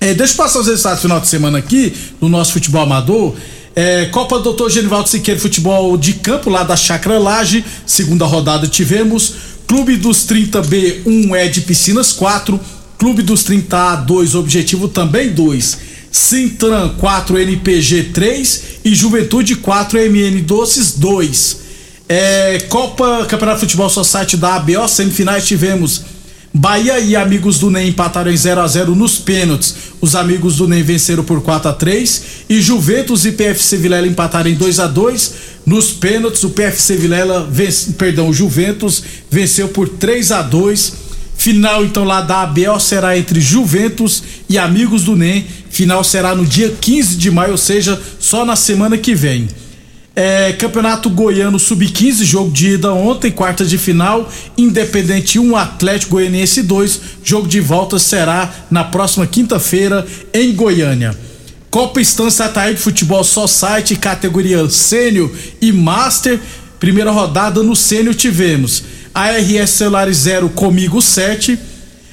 É, 0.00 0.12
deixa 0.12 0.34
eu 0.34 0.36
passar 0.36 0.60
os 0.60 0.66
resultados 0.66 1.00
do 1.00 1.02
final 1.02 1.20
de 1.20 1.28
semana 1.28 1.58
aqui 1.58 1.92
do 2.20 2.28
nosso 2.28 2.52
futebol 2.52 2.82
amador. 2.82 3.34
É, 3.78 4.06
Copa 4.06 4.38
Doutor 4.38 4.70
Genivaldo 4.70 5.06
Siqueira 5.06 5.38
Futebol 5.38 5.98
de 5.98 6.14
Campo, 6.14 6.48
lá 6.48 6.62
da 6.62 6.74
Chacra 6.74 7.18
Laje, 7.18 7.62
segunda 7.84 8.24
rodada 8.24 8.66
tivemos. 8.66 9.34
Clube 9.66 9.96
dos 9.96 10.26
30B 10.26 11.02
1 11.04 11.36
é 11.36 11.46
de 11.46 11.60
Piscinas 11.60 12.10
4. 12.10 12.58
Clube 12.96 13.22
dos 13.22 13.44
30A 13.44 14.02
2, 14.06 14.34
Objetivo 14.34 14.88
também 14.88 15.28
2. 15.28 15.78
Sintran 16.10 16.94
4, 16.96 17.38
NPG 17.38 18.04
3 18.14 18.62
e 18.82 18.94
Juventude 18.94 19.56
4, 19.56 19.98
MN 20.10 20.40
Doces 20.40 20.92
2. 20.92 21.58
É, 22.08 22.58
Copa 22.70 23.26
Campeonato 23.28 23.60
Futebol 23.60 23.90
Society 23.90 24.38
da 24.38 24.54
ABO, 24.54 24.88
semifinais 24.88 25.46
tivemos 25.46 26.00
Bahia 26.58 26.98
e 26.98 27.14
amigos 27.14 27.58
do 27.58 27.70
NEM 27.70 27.88
empataram 27.88 28.30
em 28.30 28.36
0 28.36 28.62
a 28.62 28.66
0 28.66 28.94
nos 28.94 29.18
pênaltis. 29.18 29.74
Os 30.00 30.16
amigos 30.16 30.56
do 30.56 30.66
NEM 30.66 30.82
venceram 30.82 31.22
por 31.22 31.42
4 31.42 31.68
a 31.68 31.72
3 31.74 32.22
e 32.48 32.62
Juventus 32.62 33.26
e 33.26 33.32
PFC 33.32 33.76
Vilela 33.76 34.06
empataram 34.06 34.48
em 34.48 34.54
2 34.54 34.80
a 34.80 34.86
2 34.86 35.34
nos 35.66 35.92
pênaltis. 35.92 36.42
O 36.44 36.50
PFC 36.50 36.96
Vilela, 36.96 37.46
perdão, 37.98 38.30
o 38.30 38.32
Juventus 38.32 39.02
venceu 39.30 39.68
por 39.68 39.86
3 39.86 40.32
a 40.32 40.40
2. 40.40 40.94
Final 41.36 41.84
então 41.84 42.04
lá 42.04 42.22
da 42.22 42.40
ABO 42.44 42.80
será 42.80 43.18
entre 43.18 43.38
Juventus 43.38 44.22
e 44.48 44.56
amigos 44.56 45.04
do 45.04 45.14
NEM. 45.14 45.44
Final 45.68 46.02
será 46.02 46.34
no 46.34 46.46
dia 46.46 46.74
15 46.80 47.16
de 47.16 47.30
maio, 47.30 47.52
ou 47.52 47.58
seja, 47.58 48.00
só 48.18 48.46
na 48.46 48.56
semana 48.56 48.96
que 48.96 49.14
vem. 49.14 49.46
É, 50.18 50.54
Campeonato 50.54 51.10
Goiano 51.10 51.58
Sub-15, 51.58 52.24
jogo 52.24 52.50
de 52.50 52.70
ida 52.70 52.90
ontem, 52.90 53.30
quarta 53.30 53.66
de 53.66 53.76
final. 53.76 54.26
Independente 54.56 55.38
1, 55.38 55.54
Atlético 55.54 56.12
Goianiense 56.12 56.62
2. 56.62 57.00
Jogo 57.22 57.46
de 57.46 57.60
volta 57.60 57.98
será 57.98 58.50
na 58.70 58.82
próxima 58.82 59.26
quinta-feira 59.26 60.06
em 60.32 60.54
Goiânia. 60.54 61.14
Copa 61.70 62.00
Estância 62.00 62.46
Ataíde 62.46 62.80
Futebol 62.80 63.22
Society, 63.22 63.94
categoria 63.94 64.66
Sênior 64.70 65.30
e 65.60 65.70
Master. 65.70 66.40
Primeira 66.80 67.10
rodada 67.10 67.62
no 67.62 67.76
Sênior 67.76 68.14
tivemos 68.14 68.84
ARS 69.12 69.68
Celulares 69.68 70.16
0 70.16 70.48
comigo 70.48 71.02
7. 71.02 71.58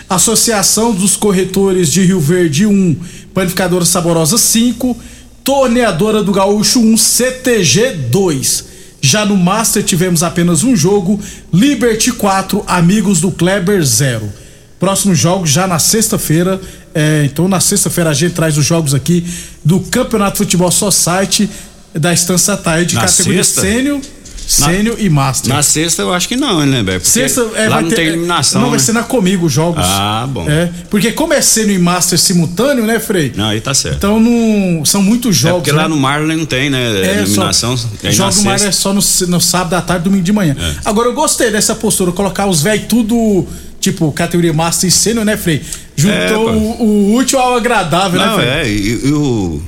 Associação 0.10 0.94
dos 0.94 1.16
Corretores 1.16 1.90
de 1.90 2.04
Rio 2.04 2.20
Verde 2.20 2.66
1, 2.66 2.98
Panificadora 3.34 3.86
Saborosa 3.86 4.38
5. 4.38 4.98
Torneadora 5.44 6.24
do 6.24 6.32
Gaúcho 6.32 6.80
1 6.80 6.98
CTG 6.98 7.92
2. 8.10 8.66
Já 9.02 9.26
no 9.26 9.36
Master 9.36 9.84
tivemos 9.84 10.24
apenas 10.24 10.64
um 10.64 10.76
jogo, 10.76 11.20
Liberty 11.52 12.12
4, 12.12 12.64
Amigos 12.66 13.20
do 13.20 13.32
Kleber 13.32 13.84
0. 13.84 14.32
Próximo 14.80 15.14
jogo 15.14 15.46
já 15.46 15.68
na 15.68 15.80
sexta-feira. 15.80 16.60
É, 16.96 17.24
então 17.26 17.48
na 17.48 17.60
sexta-feira 17.60 18.10
a 18.10 18.14
gente 18.14 18.34
traz 18.34 18.58
os 18.58 18.66
jogos 18.66 18.94
aqui 18.94 19.26
do 19.64 19.80
Campeonato 19.80 20.38
Futebol 20.38 20.72
Society 20.72 21.50
da 21.94 22.14
Estância 22.14 22.56
Taí 22.56 22.86
de 22.86 22.96
na 22.96 23.02
categoria 23.02 23.44
sênior 23.44 24.00
Sênior 24.48 24.96
e 25.00 25.10
Master. 25.10 25.54
Na 25.54 25.64
sexta 25.64 26.02
eu 26.02 26.14
acho 26.14 26.28
que 26.28 26.36
não, 26.36 26.66
né, 26.66 26.84
Beto? 26.84 27.08
Sexta 27.08 27.42
é, 27.56 27.68
lá 27.68 27.76
vai 27.76 27.84
não 27.84 27.90
ter, 27.90 27.96
tem 27.96 28.08
eliminação. 28.08 28.62
Não, 28.62 28.68
né? 28.70 28.78
vai 28.78 28.80
ser 28.80 28.94
na 28.94 29.04
Comigo 29.04 29.46
os 29.46 29.54
jogos. 29.54 29.84
Ah, 29.86 30.28
bom. 30.30 30.50
É, 30.50 30.70
porque 30.90 31.12
como 31.12 31.34
é 31.34 31.42
Sênior 31.42 31.76
e 31.76 31.80
Master 31.80 32.18
simultâneo, 32.20 32.86
né, 32.86 33.00
Frei? 33.00 33.34
Não, 33.36 33.46
aí 33.46 33.62
tá 33.62 33.74
certo. 33.74 33.98
Então 33.98 34.20
não, 34.20 34.86
são 34.86 35.02
muitos 35.02 35.36
jogos. 35.36 35.58
É 35.58 35.60
porque 35.60 35.72
né? 35.72 35.82
lá 35.82 35.90
no 35.90 35.98
Marlon 35.98 36.36
não 36.36 36.46
tem, 36.46 36.70
né? 36.70 36.82
É, 37.02 37.22
eliminação. 37.22 37.78
Só, 37.78 37.88
jogo 38.12 38.34
do 38.34 38.44
Marlon 38.44 38.66
é 38.66 38.72
só 38.72 38.94
no, 38.94 39.02
no 39.28 39.42
sábado 39.42 39.74
à 39.74 39.82
tarde, 39.82 40.06
domingo 40.06 40.24
de 40.24 40.34
manhã. 40.34 40.56
É. 40.60 40.76
Agora 40.86 41.10
eu 41.10 41.14
gostei 41.14 41.52
dessa 41.52 41.76
postura, 41.76 42.12
colocar 42.12 42.48
os 42.48 42.62
velhos 42.62 42.86
tudo 42.88 43.48
tipo, 43.80 44.10
categoria 44.14 44.54
Master 44.54 44.88
e 44.88 44.92
Sênior, 44.92 45.26
né, 45.26 45.36
Frei? 45.36 45.62
Juntou 45.96 46.50
É, 46.50 46.54
o, 46.54 46.84
o 46.84 47.16
útil 47.16 47.38
ao 47.38 47.56
agradável, 47.56 48.20
não, 48.20 48.38
né, 48.38 48.44
Frei? 48.44 48.50
é, 48.50 48.70
e, 48.70 49.08
e 49.08 49.12
o 49.12 49.62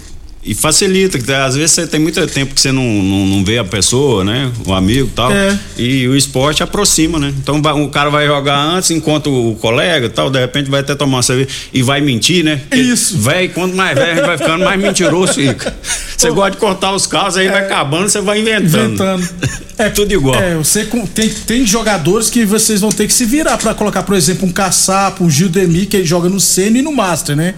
E 0.45 0.53
facilita, 0.53 1.17
que 1.17 1.31
às 1.31 1.55
vezes 1.55 1.71
você 1.71 1.87
tem 1.87 1.99
muito 1.99 2.25
tempo 2.27 2.53
que 2.53 2.61
você 2.61 2.71
não, 2.71 2.83
não, 2.83 3.25
não 3.25 3.43
vê 3.43 3.57
a 3.57 3.63
pessoa, 3.63 4.23
né? 4.23 4.51
O 4.63 4.73
amigo 4.73 5.07
e 5.07 5.11
tal. 5.11 5.31
É. 5.31 5.57
E 5.75 6.07
o 6.07 6.15
esporte 6.15 6.61
aproxima, 6.61 7.17
né? 7.17 7.33
Então 7.35 7.59
o 7.59 7.89
cara 7.89 8.11
vai 8.11 8.27
jogar 8.27 8.55
antes, 8.59 8.91
enquanto 8.91 9.31
o 9.31 9.55
colega 9.55 10.05
e 10.05 10.09
tal, 10.09 10.29
de 10.29 10.39
repente 10.39 10.69
vai 10.69 10.81
até 10.81 10.93
tomar 10.93 11.17
uma 11.17 11.23
cerveja 11.23 11.49
e 11.73 11.81
vai 11.81 11.99
mentir, 11.99 12.43
né? 12.43 12.61
Isso. 12.71 13.17
Velho, 13.17 13.49
quanto 13.53 13.75
mais 13.75 13.97
velho, 13.97 14.11
a 14.11 14.15
gente 14.15 14.25
vai 14.25 14.37
ficando 14.37 14.63
mais 14.63 14.79
mentiroso 14.79 15.33
fica. 15.33 15.75
Você 16.15 16.29
gosta 16.29 16.51
de 16.51 16.57
cortar 16.57 16.93
os 16.93 17.07
casos, 17.07 17.37
aí 17.37 17.47
vai 17.47 17.65
acabando, 17.65 18.07
você 18.07 18.21
vai 18.21 18.39
inventando. 18.39 19.03
É. 19.03 19.15
Inventando. 19.15 19.65
É 19.77 19.89
tudo 19.89 20.13
igual. 20.13 20.41
É, 20.41 20.55
você 20.55 20.87
tem, 21.13 21.27
tem 21.27 21.65
jogadores 21.65 22.29
que 22.29 22.45
vocês 22.45 22.79
vão 22.79 22.93
ter 22.93 23.07
que 23.07 23.13
se 23.13 23.25
virar 23.25 23.57
pra 23.57 23.73
colocar, 23.73 24.03
por 24.03 24.15
exemplo, 24.15 24.47
um 24.47 24.51
Caçapo, 24.51 25.25
um 25.25 25.29
Gildemir, 25.29 25.87
que 25.87 25.97
ele 25.97 26.05
joga 26.05 26.29
no 26.29 26.39
Seno 26.39 26.77
e 26.77 26.81
no 26.81 26.93
Master, 26.93 27.35
né? 27.35 27.55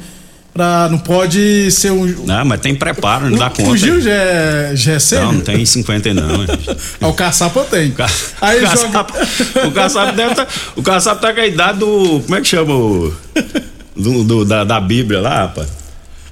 Pra, 0.57 0.89
não 0.89 0.97
pode 0.97 1.69
ser 1.69 1.91
um. 1.91 2.05
Não, 2.25 2.43
mas 2.43 2.59
tem 2.59 2.73
preparo, 2.73 3.29
não 3.29 3.37
dá 3.37 3.45
o, 3.47 3.51
conta. 3.51 3.69
o 3.69 3.77
Gil 3.77 4.01
já 4.01 4.09
é, 4.11 4.71
já 4.73 4.93
é 4.93 4.99
Sênior? 4.99 5.27
Não, 5.27 5.33
não 5.35 5.41
tem 5.41 5.63
50 5.63 6.13
não. 6.15 6.27
Ah, 6.99 7.07
o 7.07 7.13
Caçapo 7.13 7.59
eu 7.59 7.65
tenho. 7.65 7.93
Ca- 7.93 8.09
Aí 8.41 8.57
o, 8.57 8.61
joga. 8.61 8.71
caçapo, 8.71 9.13
o 9.67 9.71
caçapo 9.71 10.11
deve 10.13 10.33
tá, 10.35 10.47
o 10.75 10.81
caçapo 10.81 11.21
tá 11.21 11.31
com 11.33 11.39
a 11.39 11.45
idade 11.45 11.77
do. 11.77 12.21
Como 12.21 12.35
é 12.35 12.41
que 12.41 12.47
chama 12.47 12.73
o. 12.73 13.13
do- 13.95 14.23
do- 14.23 14.45
da, 14.45 14.63
da 14.63 14.79
Bíblia 14.81 15.21
lá, 15.21 15.41
rapaz? 15.41 15.67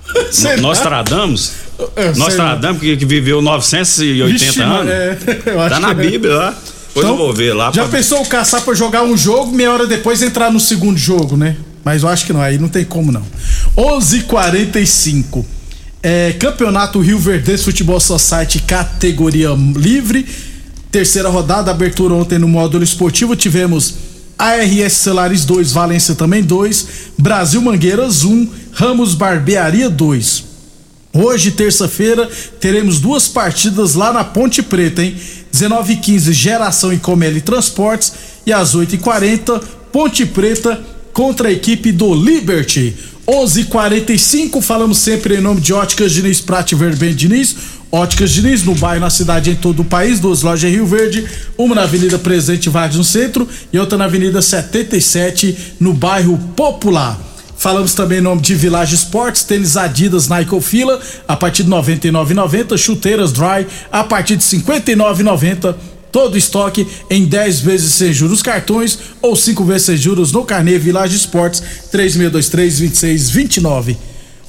Nostradamus? 0.59 1.51
Eu 1.95 2.15
Nostradamus, 2.15 2.79
que, 2.81 2.97
que 2.97 3.05
viveu 3.05 3.41
980 3.43 4.27
Vixe, 4.45 4.61
anos. 4.61 4.89
é, 4.91 5.15
tá 5.69 5.79
na 5.79 5.91
é. 5.91 5.93
Bíblia 5.93 6.33
lá. 6.33 6.55
Depois 6.87 7.07
eu 7.07 7.15
vou 7.17 7.31
ver 7.33 7.53
lá. 7.53 7.71
Já 7.71 7.83
pra- 7.83 7.91
pensou 7.97 8.21
o 8.21 8.25
Caçapa 8.25 8.73
jogar 8.73 9.03
um 9.03 9.15
jogo, 9.15 9.51
meia 9.51 9.71
hora 9.71 9.85
depois 9.85 10.21
entrar 10.23 10.51
no 10.51 10.59
segundo 10.59 10.97
jogo, 10.97 11.37
né? 11.37 11.55
Mas 11.85 12.03
eu 12.03 12.09
acho 12.09 12.25
que 12.25 12.33
não, 12.33 12.41
aí 12.41 12.57
não 12.57 12.67
tem 12.67 12.83
como 12.83 13.11
não. 13.11 13.23
11:45 13.77 15.45
é, 16.07 16.33
Campeonato 16.33 16.99
Rio 16.99 17.17
Verde 17.17 17.57
Futebol 17.57 17.99
Society 17.99 18.59
categoria 18.59 19.49
livre. 19.75 20.23
Terceira 20.91 21.29
rodada, 21.29 21.71
abertura 21.71 22.13
ontem 22.13 22.37
no 22.37 22.47
módulo 22.47 22.83
esportivo. 22.83 23.35
Tivemos 23.35 23.95
ARS 24.37 24.93
Celares 24.93 25.45
2, 25.45 25.71
Valência 25.71 26.13
também 26.13 26.43
2, 26.43 26.87
Brasil 27.17 27.59
Mangueiras 27.59 28.23
1, 28.23 28.47
Ramos 28.71 29.15
Barbearia 29.15 29.89
2. 29.89 30.43
Hoje, 31.11 31.49
terça-feira, 31.49 32.29
teremos 32.59 32.99
duas 32.99 33.27
partidas 33.27 33.95
lá 33.95 34.13
na 34.13 34.23
Ponte 34.23 34.61
Preta, 34.61 35.01
hein? 35.01 35.15
19 35.51 35.93
h 35.93 36.01
15 36.03 36.33
Geração 36.33 36.93
e 36.93 36.99
Comeli 36.99 37.41
Transportes 37.41 38.13
e 38.45 38.53
às 38.53 38.75
8 38.75 38.93
h 38.95 39.03
40 39.03 39.59
Ponte 39.91 40.23
Preta 40.23 40.83
contra 41.15 41.47
a 41.47 41.51
equipe 41.51 41.93
do 41.93 42.13
Liberty. 42.13 42.93
11 43.25 43.61
h 43.61 43.69
45 43.71 44.61
falamos 44.61 44.97
sempre 44.97 45.37
em 45.37 45.41
nome 45.41 45.61
de 45.61 45.73
Óticas 45.73 46.11
Diniz 46.11 46.41
Prate 46.41 46.75
Verben 46.75 47.15
Diniz. 47.15 47.55
Óticas 47.89 48.31
Diniz, 48.31 48.65
no 48.65 48.75
bairro, 48.75 48.99
na 48.99 49.09
cidade, 49.09 49.49
em 49.49 49.55
todo 49.55 49.81
o 49.81 49.85
país, 49.85 50.19
duas 50.19 50.41
lojas 50.41 50.69
em 50.69 50.73
Rio 50.73 50.85
Verde, 50.85 51.25
uma 51.57 51.73
na 51.73 51.83
Avenida 51.83 52.19
Presidente 52.19 52.69
Vargas 52.69 52.97
no 52.97 53.03
centro 53.05 53.47
e 53.71 53.79
outra 53.79 53.97
na 53.97 54.03
Avenida 54.03 54.41
77 54.41 55.75
no 55.79 55.93
bairro 55.93 56.37
Popular. 56.53 57.17
Falamos 57.57 57.93
também 57.93 58.17
em 58.17 58.21
nome 58.21 58.41
de 58.41 58.53
Village 58.53 58.95
Sports, 58.95 59.45
tênis 59.45 59.77
Adidas 59.77 60.27
Nike 60.27 60.59
Fila, 60.59 60.99
a 61.25 61.37
partir 61.37 61.63
de 61.63 61.71
R$ 61.71 61.77
99,90, 61.77 62.77
chuteiras 62.77 63.31
Dry, 63.31 63.65
a 63.89 64.03
partir 64.03 64.35
de 64.35 64.43
R$ 64.43 64.61
59,90. 64.61 65.75
Todo 66.15 66.37
estoque 66.37 66.87
em 67.09 67.25
10 67.25 67.59
vezes 67.59 67.91
sem 67.91 68.13
juros 68.13 68.41
cartões 68.41 68.97
ou 69.21 69.35
5 69.35 69.65
vezes 69.65 69.87
sem 69.87 69.97
juros 69.97 70.31
no 70.31 70.45
Carnê 70.45 70.79
Village 70.79 71.17
Sports 71.17 71.61
3623-2629. 71.91 73.97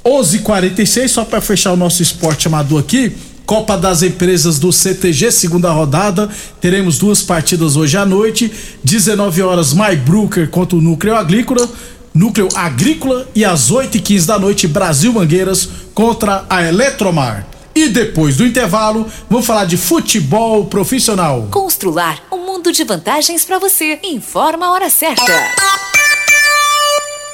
11:46 0.04 1.08
só 1.08 1.24
para 1.24 1.40
fechar 1.40 1.72
o 1.72 1.76
nosso 1.76 2.04
esporte 2.04 2.46
amador 2.46 2.78
aqui. 2.78 3.16
Copa 3.44 3.76
das 3.76 4.04
Empresas 4.04 4.60
do 4.60 4.70
CTG, 4.70 5.32
segunda 5.32 5.72
rodada. 5.72 6.30
Teremos 6.60 6.98
duas 6.98 7.20
partidas 7.20 7.74
hoje 7.74 7.96
à 7.96 8.06
noite. 8.06 8.48
19 8.84 9.42
horas, 9.42 9.74
Brooker 10.04 10.48
contra 10.48 10.78
o 10.78 10.80
Núcleo 10.80 11.16
Agrícola. 11.16 11.68
Núcleo 12.14 12.46
Agrícola 12.54 13.26
e 13.34 13.44
às 13.44 13.72
8h15 13.72 14.24
da 14.24 14.38
noite, 14.38 14.68
Brasil 14.68 15.12
Mangueiras 15.12 15.68
contra 15.92 16.44
a 16.48 16.62
Eletromar. 16.62 17.55
E 17.76 17.90
depois 17.90 18.38
do 18.38 18.46
intervalo, 18.46 19.06
vamos 19.28 19.44
falar 19.44 19.66
de 19.66 19.76
futebol 19.76 20.64
profissional. 20.64 21.46
Constrular 21.50 22.22
um 22.32 22.38
mundo 22.38 22.72
de 22.72 22.82
vantagens 22.84 23.44
para 23.44 23.58
você. 23.58 23.98
Informa 24.02 24.68
a 24.68 24.72
hora 24.72 24.88
certa. 24.88 25.30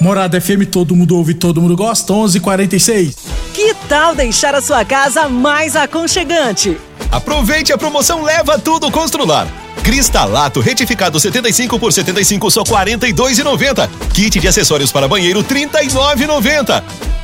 Morada 0.00 0.40
FM, 0.40 0.66
todo 0.68 0.96
mundo 0.96 1.16
ouve, 1.16 1.32
todo 1.34 1.60
mundo 1.60 1.76
gosta. 1.76 2.12
11:46. 2.12 3.14
Que 3.54 3.72
tal 3.88 4.16
deixar 4.16 4.52
a 4.52 4.60
sua 4.60 4.84
casa 4.84 5.28
mais 5.28 5.76
aconchegante? 5.76 6.76
Aproveite 7.12 7.72
a 7.72 7.78
promoção 7.78 8.24
Leva 8.24 8.58
Tudo 8.58 8.90
Constrular. 8.90 9.46
Cristalato 9.84 10.58
retificado 10.58 11.20
75 11.20 11.78
por 11.78 11.92
75 11.92 12.50
só 12.50 12.64
42,90. 12.64 13.88
Kit 14.12 14.40
de 14.40 14.48
acessórios 14.48 14.90
para 14.90 15.06
banheiro 15.06 15.44
39,90. 15.44 16.82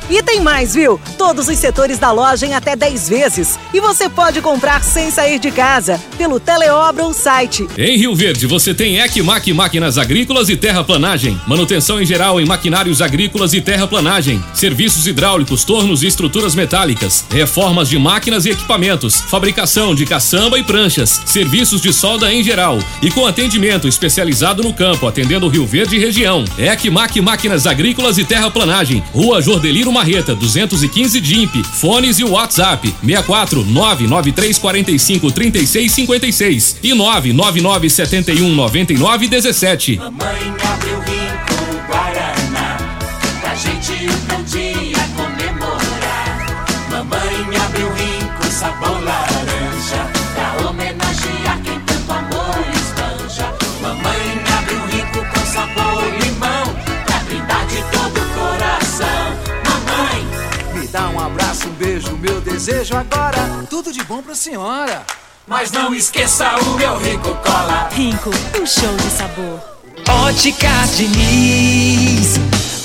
E 0.09 0.23
tem 0.23 0.41
mais, 0.41 0.73
viu? 0.73 0.99
Todos 1.17 1.47
os 1.47 1.57
setores 1.57 1.99
da 1.99 2.11
loja 2.11 2.45
em 2.45 2.55
até 2.55 2.75
10 2.75 3.09
vezes. 3.09 3.59
E 3.71 3.79
você 3.79 4.09
pode 4.09 4.41
comprar 4.41 4.83
sem 4.83 5.11
sair 5.11 5.37
de 5.37 5.51
casa, 5.51 6.01
pelo 6.17 6.39
Teleobra 6.39 7.03
ou 7.03 7.13
site. 7.13 7.67
Em 7.77 7.95
Rio 7.95 8.15
Verde, 8.15 8.47
você 8.47 8.73
tem 8.73 8.97
Ecmac 8.97 9.53
Máquinas 9.53 9.97
Agrícolas 9.99 10.49
e 10.49 10.57
Terraplanagem. 10.57 11.39
Manutenção 11.45 12.01
em 12.01 12.05
geral 12.05 12.41
em 12.41 12.45
maquinários 12.45 13.01
agrícolas 13.01 13.53
e 13.53 13.61
terraplanagem. 13.61 14.43
Serviços 14.53 15.05
hidráulicos, 15.05 15.63
tornos 15.63 16.01
e 16.01 16.07
estruturas 16.07 16.55
metálicas. 16.55 17.23
Reformas 17.29 17.87
de 17.87 17.99
máquinas 17.99 18.45
e 18.45 18.49
equipamentos. 18.49 19.21
Fabricação 19.21 19.93
de 19.93 20.05
caçamba 20.05 20.57
e 20.57 20.63
pranchas. 20.63 21.21
Serviços 21.25 21.81
de 21.81 21.93
solda 21.93 22.33
em 22.33 22.43
geral. 22.43 22.79
E 23.01 23.11
com 23.11 23.27
atendimento 23.27 23.87
especializado 23.87 24.63
no 24.63 24.73
campo, 24.73 25.07
atendendo 25.07 25.47
Rio 25.47 25.67
Verde 25.67 25.97
e 25.97 25.99
região. 25.99 26.43
Ecmac 26.57 27.21
Máquinas 27.21 27.67
Agrícolas 27.67 28.17
e 28.17 28.23
Terraplanagem. 28.23 29.03
Rua 29.13 29.41
Jordeliro 29.41 29.91
Marreta, 29.99 30.33
215 30.33 31.19
DIMP. 31.19 31.61
Fones 31.61 32.19
e 32.19 32.23
WhatsApp: 32.23 32.87
64 33.01 33.65
993 33.65 34.57
45 34.57 35.31
36 35.33 35.89
56 35.89 36.77
e 36.81 36.93
999 36.93 37.89
71 37.89 38.49
99 38.55 39.27
17. 39.27 39.97
Mamãe 39.97 40.55
abriu 40.63 40.99
rico 41.01 41.58
desejo 62.59 62.97
agora. 62.97 63.37
Tudo 63.69 63.89
de 63.89 64.03
bom 64.03 64.21
pra 64.21 64.35
senhora. 64.35 65.03
Mas 65.47 65.71
não 65.71 65.95
esqueça 65.95 66.45
o 66.57 66.75
meu 66.75 66.97
rico 66.99 67.33
cola 67.35 67.87
Rinco, 67.91 68.29
um 68.29 68.65
show 68.65 68.95
de 68.97 69.09
sabor. 69.09 69.61
Óticas 70.25 70.97
Diniz. 70.97 72.35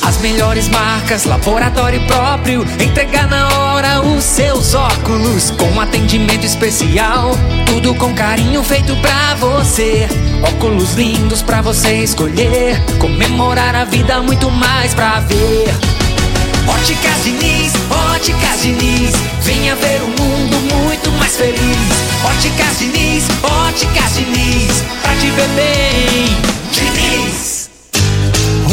As 0.00 0.18
melhores 0.18 0.68
marcas, 0.68 1.24
laboratório 1.24 2.00
próprio. 2.06 2.62
Entregar 2.80 3.26
na 3.26 3.48
hora 3.58 4.00
os 4.00 4.22
seus 4.22 4.74
óculos. 4.74 5.50
Com 5.50 5.80
atendimento 5.80 6.46
especial. 6.46 7.32
Tudo 7.66 7.96
com 7.96 8.14
carinho 8.14 8.62
feito 8.62 8.94
pra 9.00 9.34
você. 9.34 10.06
Óculos 10.54 10.94
lindos 10.94 11.42
pra 11.42 11.60
você 11.60 12.04
escolher. 12.04 12.80
Comemorar 13.00 13.74
a 13.74 13.84
vida, 13.84 14.22
muito 14.22 14.48
mais 14.52 14.94
pra 14.94 15.18
ver. 15.20 15.93
Óticas 16.66 17.24
Diniz, 17.24 17.72
Óticas 18.12 18.62
Diniz. 18.62 19.14
Venha 19.42 19.74
ver 19.76 20.02
um 20.02 20.22
mundo 20.22 20.56
muito 20.74 21.10
mais 21.12 21.36
feliz. 21.36 21.58
Óticas 22.24 22.78
Diniz, 22.78 23.24
Óticas 23.42 24.14
Diniz. 24.14 24.82
Pra 25.02 25.14
te 25.16 25.30
ver 25.30 25.48
bem, 25.48 26.36
Diniz. 26.72 27.53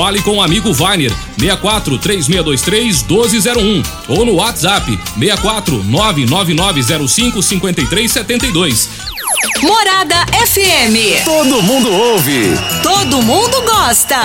Fale 0.00 0.22
com 0.22 0.38
o 0.38 0.42
amigo 0.42 0.72
Vainer 0.72 1.12
64 1.38 1.98
3623 1.98 3.02
1201 3.02 3.82
ou 4.08 4.24
no 4.24 4.36
WhatsApp 4.36 4.98
64 5.18 5.84
99905 5.84 7.42
5372. 7.42 8.88
Morada 9.60 10.24
FM. 10.46 11.22
Todo 11.22 11.62
mundo 11.62 11.92
ouve. 11.92 12.48
Todo 12.82 13.20
mundo 13.20 13.60
gosta. 13.60 14.16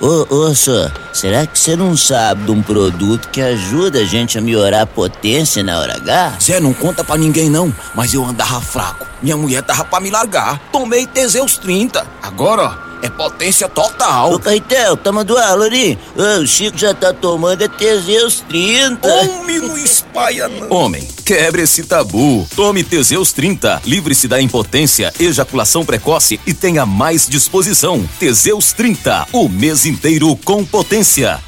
Ô, 0.00 0.34
ô, 0.34 0.54
senhor, 0.54 0.94
será 1.12 1.46
que 1.46 1.58
você 1.58 1.76
não 1.76 1.94
sabe 1.94 2.44
de 2.44 2.50
um 2.50 2.62
produto 2.62 3.28
que 3.28 3.42
ajuda 3.42 3.98
a 3.98 4.04
gente 4.04 4.38
a 4.38 4.40
melhorar 4.40 4.80
a 4.80 4.86
potência 4.86 5.62
na 5.62 5.78
hora 5.78 5.96
H? 5.96 6.38
Zé, 6.40 6.58
não 6.58 6.72
conta 6.72 7.04
pra 7.04 7.18
ninguém 7.18 7.50
não, 7.50 7.70
mas 7.94 8.14
eu 8.14 8.24
andava 8.24 8.62
fraco. 8.62 9.06
Minha 9.20 9.36
mulher 9.36 9.62
tava 9.62 9.84
pra 9.84 10.00
me 10.00 10.08
largar. 10.08 10.58
Tomei 10.72 11.06
Teseus 11.06 11.58
30. 11.58 12.06
Agora, 12.22 12.62
ó, 12.62 12.87
é 13.02 13.08
potência 13.08 13.68
total. 13.68 14.32
Ô, 14.32 14.38
Caetel, 14.38 14.96
tá 14.96 15.12
mandando 15.12 15.38
aula 15.38 15.66
ali? 15.66 15.98
Ô, 16.16 16.42
o 16.42 16.46
Chico 16.46 16.76
já 16.76 16.94
tá 16.94 17.12
tomando 17.12 17.62
é 17.62 17.68
Teseus 17.68 18.40
30. 18.48 19.08
Homem, 19.08 19.58
não 19.60 19.76
espalha 19.76 20.48
não. 20.48 20.70
Homem, 20.70 21.06
quebre 21.24 21.62
esse 21.62 21.82
tabu. 21.84 22.46
Tome 22.54 22.84
Teseus 22.84 23.32
30. 23.32 23.82
Livre-se 23.84 24.28
da 24.28 24.40
impotência, 24.40 25.12
ejaculação 25.18 25.84
precoce 25.84 26.40
e 26.46 26.54
tenha 26.54 26.84
mais 26.86 27.28
disposição. 27.28 28.08
Teseus 28.18 28.72
30. 28.72 29.28
O 29.32 29.48
mês 29.48 29.86
inteiro 29.86 30.34
com 30.44 30.64
potência. 30.64 31.47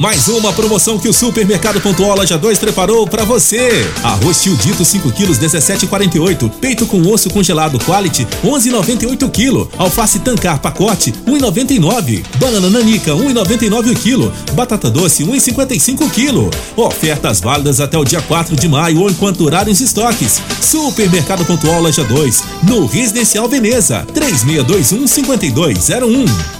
Mais 0.00 0.28
uma 0.28 0.50
promoção 0.50 0.98
que 0.98 1.10
o 1.10 1.12
Supermercado 1.12 1.78
Pontual 1.78 2.16
Loja 2.16 2.38
2 2.38 2.58
preparou 2.58 3.06
para 3.06 3.22
você. 3.22 3.86
Arroz 4.02 4.42
tio 4.42 4.56
dito 4.56 4.82
5 4.82 5.12
quilos 5.12 5.38
17,48. 5.38 6.50
Peito 6.58 6.86
com 6.86 7.06
osso 7.06 7.28
congelado 7.28 7.78
quality 7.78 8.26
11,98 8.42 9.30
kg. 9.30 9.68
Alface 9.76 10.20
tancar 10.20 10.58
pacote 10.58 11.12
1,99. 11.26 12.24
Banana 12.38 12.70
nanica 12.70 13.10
1,99 13.10 13.92
o 13.92 13.94
quilo. 13.94 14.32
Batata 14.54 14.88
doce 14.88 15.22
1,55 15.22 16.10
kg. 16.10 16.48
Ofertas 16.78 17.38
válidas 17.42 17.78
até 17.78 17.98
o 17.98 18.04
dia 18.04 18.22
4 18.22 18.56
de 18.56 18.68
maio 18.68 19.02
ou 19.02 19.10
enquanto 19.10 19.40
durarem 19.40 19.70
os 19.70 19.82
estoques. 19.82 20.40
Supermercado 20.62 21.44
Pontual 21.44 21.82
Loja 21.82 22.04
2 22.04 22.42
no 22.62 22.86
Residencial 22.86 23.46
Veneza 23.50 24.06
3621 24.14 25.06
5201. 25.06 26.59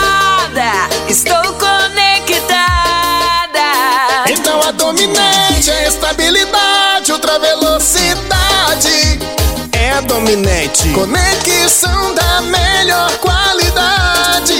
Dominante. 10.11 10.89
Conexão 10.89 12.13
da 12.13 12.41
melhor 12.41 13.17
qualidade. 13.19 14.53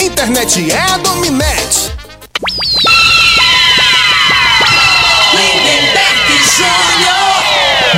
Internet 0.00 0.70
é 0.72 0.80
a 0.80 0.96
dominante. 0.96 1.92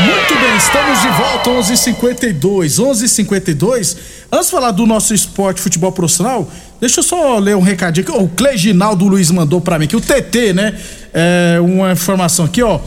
Muito 0.05 0.35
bem, 0.35 0.57
estamos 0.57 1.01
de 1.01 1.09
volta, 1.11 1.51
11:52, 1.51 2.81
11:52. 2.81 3.97
Antes 4.33 4.47
de 4.47 4.51
falar 4.51 4.73
do 4.73 4.85
nosso 4.85 5.15
esporte 5.15 5.61
futebol 5.61 5.93
profissional, 5.93 6.51
deixa 6.81 6.99
eu 6.99 7.05
só 7.05 7.39
ler 7.39 7.55
um 7.55 7.63
recadinho 7.63 8.05
que 8.05 8.11
o 8.11 8.27
Cleginaldo 8.27 9.07
Luiz 9.07 9.31
mandou 9.31 9.61
pra 9.61 9.79
mim, 9.79 9.87
que 9.87 9.95
o 9.95 10.01
TT, 10.01 10.53
né? 10.53 10.77
É, 11.13 11.61
uma 11.61 11.93
informação 11.93 12.45
aqui, 12.45 12.65
ó. 12.65 12.81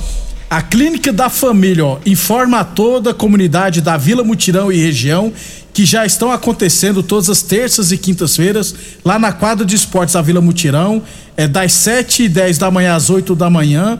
A 0.49 0.61
Clínica 0.61 1.11
da 1.11 1.29
Família, 1.29 1.85
ó, 1.85 1.99
informa 2.05 2.61
a 2.61 2.63
toda 2.63 3.11
a 3.11 3.13
comunidade 3.13 3.81
da 3.81 3.97
Vila 3.97 4.23
Mutirão 4.23 4.71
e 4.71 4.77
região 4.77 5.33
que 5.73 5.85
já 5.85 6.05
estão 6.05 6.31
acontecendo 6.31 7.03
todas 7.03 7.29
as 7.29 7.41
terças 7.41 7.91
e 7.91 7.97
quintas-feiras 7.97 8.73
lá 9.03 9.19
na 9.19 9.33
quadra 9.33 9.65
de 9.65 9.75
esportes 9.75 10.13
da 10.13 10.21
Vila 10.21 10.39
Mutirão, 10.39 11.03
é 11.35 11.49
das 11.49 11.73
7 11.73 12.23
e 12.23 12.29
10 12.29 12.57
da 12.57 12.71
manhã 12.71 12.95
às 12.95 13.09
8 13.09 13.35
da 13.35 13.49
manhã 13.49 13.99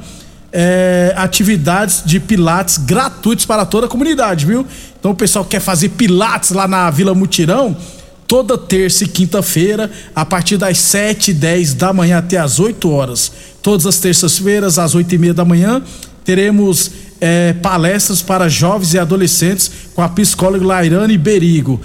é, 0.54 1.14
atividades 1.18 2.02
de 2.06 2.18
pilates 2.18 2.78
gratuitos 2.78 3.46
para 3.46 3.66
toda 3.66 3.88
a 3.88 3.90
comunidade, 3.90 4.46
viu? 4.46 4.66
Então 4.98 5.12
o 5.12 5.16
pessoal 5.16 5.44
que 5.44 5.52
quer 5.52 5.60
fazer 5.60 5.90
pilates 5.90 6.52
lá 6.52 6.66
na 6.66 6.90
Vila 6.90 7.14
Mutirão, 7.14 7.76
toda 8.26 8.58
terça 8.58 9.04
e 9.04 9.08
quinta-feira, 9.08 9.92
a 10.16 10.26
partir 10.26 10.56
das 10.56 10.78
7 10.78 11.32
e 11.32 11.34
10 11.34 11.74
da 11.74 11.92
manhã 11.92 12.20
até 12.20 12.38
as 12.38 12.58
8 12.58 12.90
horas. 12.90 13.32
Todas 13.62 13.86
as 13.86 14.00
terças-feiras, 14.00 14.80
às 14.80 14.96
8 14.96 15.14
e 15.14 15.18
meia 15.18 15.34
da 15.34 15.44
manhã, 15.44 15.84
teremos 16.28 16.92
é, 17.22 17.54
palestras 17.54 18.22
para 18.22 18.50
jovens 18.50 18.94
e 18.94 19.00
adolescentes 19.00 19.72
com 19.96 20.02
a 20.02 20.10
psicóloga 20.10 20.66
Lairane 20.66 21.18
Berigo. 21.18 21.80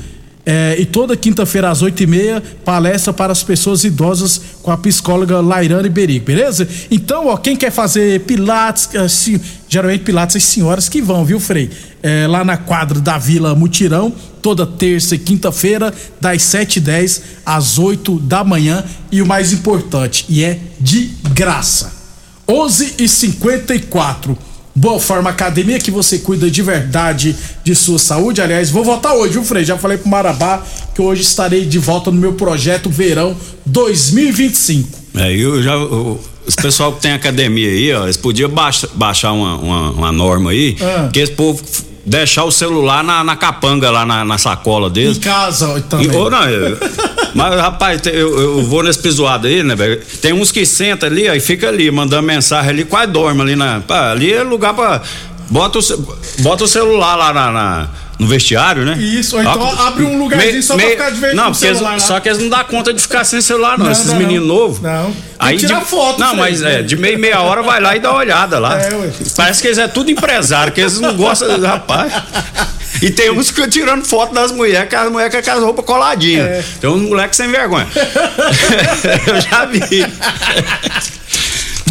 É, 0.44 0.74
e 0.76 0.84
toda 0.84 1.16
quinta-feira 1.16 1.70
às 1.70 1.80
oito 1.80 2.02
e 2.02 2.06
meia, 2.08 2.42
palestra 2.64 3.12
para 3.12 3.30
as 3.30 3.44
pessoas 3.44 3.84
idosas 3.84 4.40
com 4.60 4.72
a 4.72 4.76
psicóloga 4.76 5.40
Lairane 5.40 5.88
Berigo, 5.88 6.24
beleza? 6.24 6.68
Então, 6.90 7.28
ó, 7.28 7.36
quem 7.36 7.54
quer 7.54 7.70
fazer 7.70 8.22
pilates, 8.22 8.92
assim, 8.96 9.40
geralmente 9.68 10.02
pilates 10.02 10.34
as 10.34 10.42
senhoras 10.42 10.88
que 10.88 11.00
vão, 11.00 11.24
viu, 11.24 11.38
Frei? 11.38 11.70
É, 12.02 12.26
lá 12.26 12.44
na 12.44 12.56
quadra 12.56 12.98
da 12.98 13.16
Vila 13.18 13.54
Mutirão, 13.54 14.12
toda 14.42 14.66
terça 14.66 15.14
e 15.14 15.18
quinta-feira, 15.20 15.94
das 16.20 16.42
sete 16.42 16.78
e 16.78 16.80
dez 16.80 17.22
às 17.46 17.78
oito 17.78 18.18
da 18.18 18.42
manhã. 18.42 18.82
E 19.12 19.22
o 19.22 19.26
mais 19.26 19.52
importante, 19.52 20.24
e 20.28 20.42
é 20.42 20.58
de 20.80 21.12
graça. 21.32 22.01
Onze 22.48 22.94
e 22.98 23.08
cinquenta 23.08 23.74
e 23.74 23.80
quatro. 23.80 24.36
Boa 24.74 24.98
Forma 24.98 25.28
Academia, 25.28 25.78
que 25.78 25.90
você 25.90 26.18
cuida 26.18 26.50
de 26.50 26.62
verdade 26.62 27.36
de 27.62 27.74
sua 27.74 27.98
saúde. 27.98 28.40
Aliás, 28.40 28.70
vou 28.70 28.82
voltar 28.82 29.12
hoje, 29.12 29.34
viu, 29.34 29.44
Frei? 29.44 29.64
Já 29.64 29.76
falei 29.76 29.98
pro 29.98 30.08
Marabá 30.08 30.62
que 30.94 31.02
hoje 31.02 31.20
estarei 31.20 31.66
de 31.66 31.78
volta 31.78 32.10
no 32.10 32.18
meu 32.18 32.32
projeto 32.32 32.88
Verão 32.88 33.36
2025. 33.66 34.88
É, 35.16 35.30
eu 35.36 35.62
já. 35.62 35.76
o- 35.76 36.18
os 36.46 36.56
pessoal 36.56 36.92
que 36.94 37.00
tem 37.02 37.12
academia 37.12 37.68
aí, 37.68 37.92
ó, 37.92 38.04
eles 38.04 38.16
podiam 38.16 38.48
baixa- 38.50 38.88
baixar 38.94 39.32
uma, 39.32 39.56
uma, 39.58 39.90
uma 39.92 40.12
norma 40.12 40.50
aí, 40.50 40.76
Ah. 40.80 41.08
que 41.12 41.20
esse 41.20 41.32
povo 41.32 41.62
deixar 42.04 42.44
o 42.44 42.50
celular 42.50 43.02
na, 43.04 43.22
na 43.22 43.36
capanga 43.36 43.90
lá 43.90 44.04
na, 44.04 44.24
na 44.24 44.38
sacola 44.38 44.90
dele. 44.90 45.16
Em 45.16 45.20
casa 45.20 45.80
também. 45.88 46.06
E, 46.10 46.16
ou 46.16 46.30
não, 46.30 46.48
eu- 46.48 46.76
mas 47.34 47.54
rapaz, 47.60 48.00
eu, 48.06 48.38
eu 48.40 48.62
vou 48.64 48.82
nesse 48.82 48.98
pisoado 48.98 49.46
aí, 49.46 49.62
né, 49.62 49.74
velho? 49.74 50.00
Tem 50.20 50.32
uns 50.32 50.50
que 50.52 50.66
senta 50.66 51.06
ali, 51.06 51.28
aí 51.28 51.40
fica 51.40 51.68
ali, 51.68 51.90
mandando 51.90 52.22
mensagem 52.22 52.70
ali, 52.70 52.84
quase 52.84 53.10
dorme 53.12 53.40
ali 53.42 53.56
na. 53.56 53.80
Pá, 53.80 54.10
ali 54.12 54.32
é 54.32 54.42
lugar 54.42 54.74
pra. 54.74 55.00
Bota 55.48 55.78
o, 55.78 55.82
bota 56.38 56.64
o 56.64 56.68
celular 56.68 57.14
lá 57.16 57.32
na, 57.32 57.50
na- 57.52 57.88
no 58.22 58.28
vestiário, 58.28 58.84
né? 58.84 58.96
Isso, 58.98 59.36
ou 59.36 59.42
então 59.42 59.60
Ó, 59.60 59.86
abre 59.86 60.04
um 60.04 60.18
lugarzinho 60.18 60.54
me- 60.54 60.62
só 60.62 60.74
pra 60.76 60.84
me- 60.84 60.90
ficar 60.92 61.10
de 61.10 61.20
vez 61.20 61.34
Não, 61.34 61.50
porque 61.52 61.64
eles- 61.66 61.76
celular 61.78 61.92
lá. 61.94 62.00
só 62.00 62.20
que 62.20 62.28
eles 62.28 62.38
não 62.40 62.48
dão 62.48 62.64
conta 62.64 62.92
de 62.94 63.02
ficar 63.02 63.24
sem 63.24 63.40
celular, 63.40 63.76
não. 63.78 63.86
Não, 63.86 63.92
esses 63.92 64.06
não, 64.06 64.16
meninos 64.16 64.46
não. 64.48 64.54
novos. 64.54 64.80
Não. 64.80 65.14
Aí 65.38 65.50
Tem 65.50 65.58
que 65.58 65.66
tirar 65.66 65.80
de, 65.80 65.86
foto, 65.86 66.20
Não, 66.20 66.36
mas 66.36 66.62
é, 66.62 66.82
de 66.82 66.96
meia 66.96 67.18
meia 67.18 67.40
hora 67.40 67.62
vai 67.62 67.80
lá 67.80 67.96
e 67.96 67.98
dá 68.00 68.10
uma 68.10 68.20
olhada 68.20 68.58
lá. 68.60 68.80
É, 68.80 68.94
ué. 68.94 69.10
Parece 69.36 69.60
que 69.60 69.66
eles 69.68 69.78
é 69.78 69.88
tudo 69.88 70.10
empresário, 70.10 70.72
que 70.72 70.80
eles 70.80 71.00
não 71.00 71.14
gostam, 71.16 71.60
rapaz. 71.60 72.12
E 73.02 73.10
tem 73.10 73.30
uns 73.32 73.50
que 73.50 73.66
tirando 73.66 74.04
foto 74.04 74.32
das 74.32 74.52
mulheres, 74.52 74.88
que 74.88 74.94
as 74.94 75.10
mulheres 75.10 75.32
com 75.32 75.38
aquelas 75.40 75.64
roupas 75.64 75.84
coladinhas. 75.84 76.46
É. 76.46 76.64
Tem 76.80 76.88
uns 76.88 77.02
moleques 77.02 77.36
sem 77.36 77.48
vergonha. 77.50 77.88
Eu 79.26 79.40
já 79.40 79.64
vi. 79.64 80.06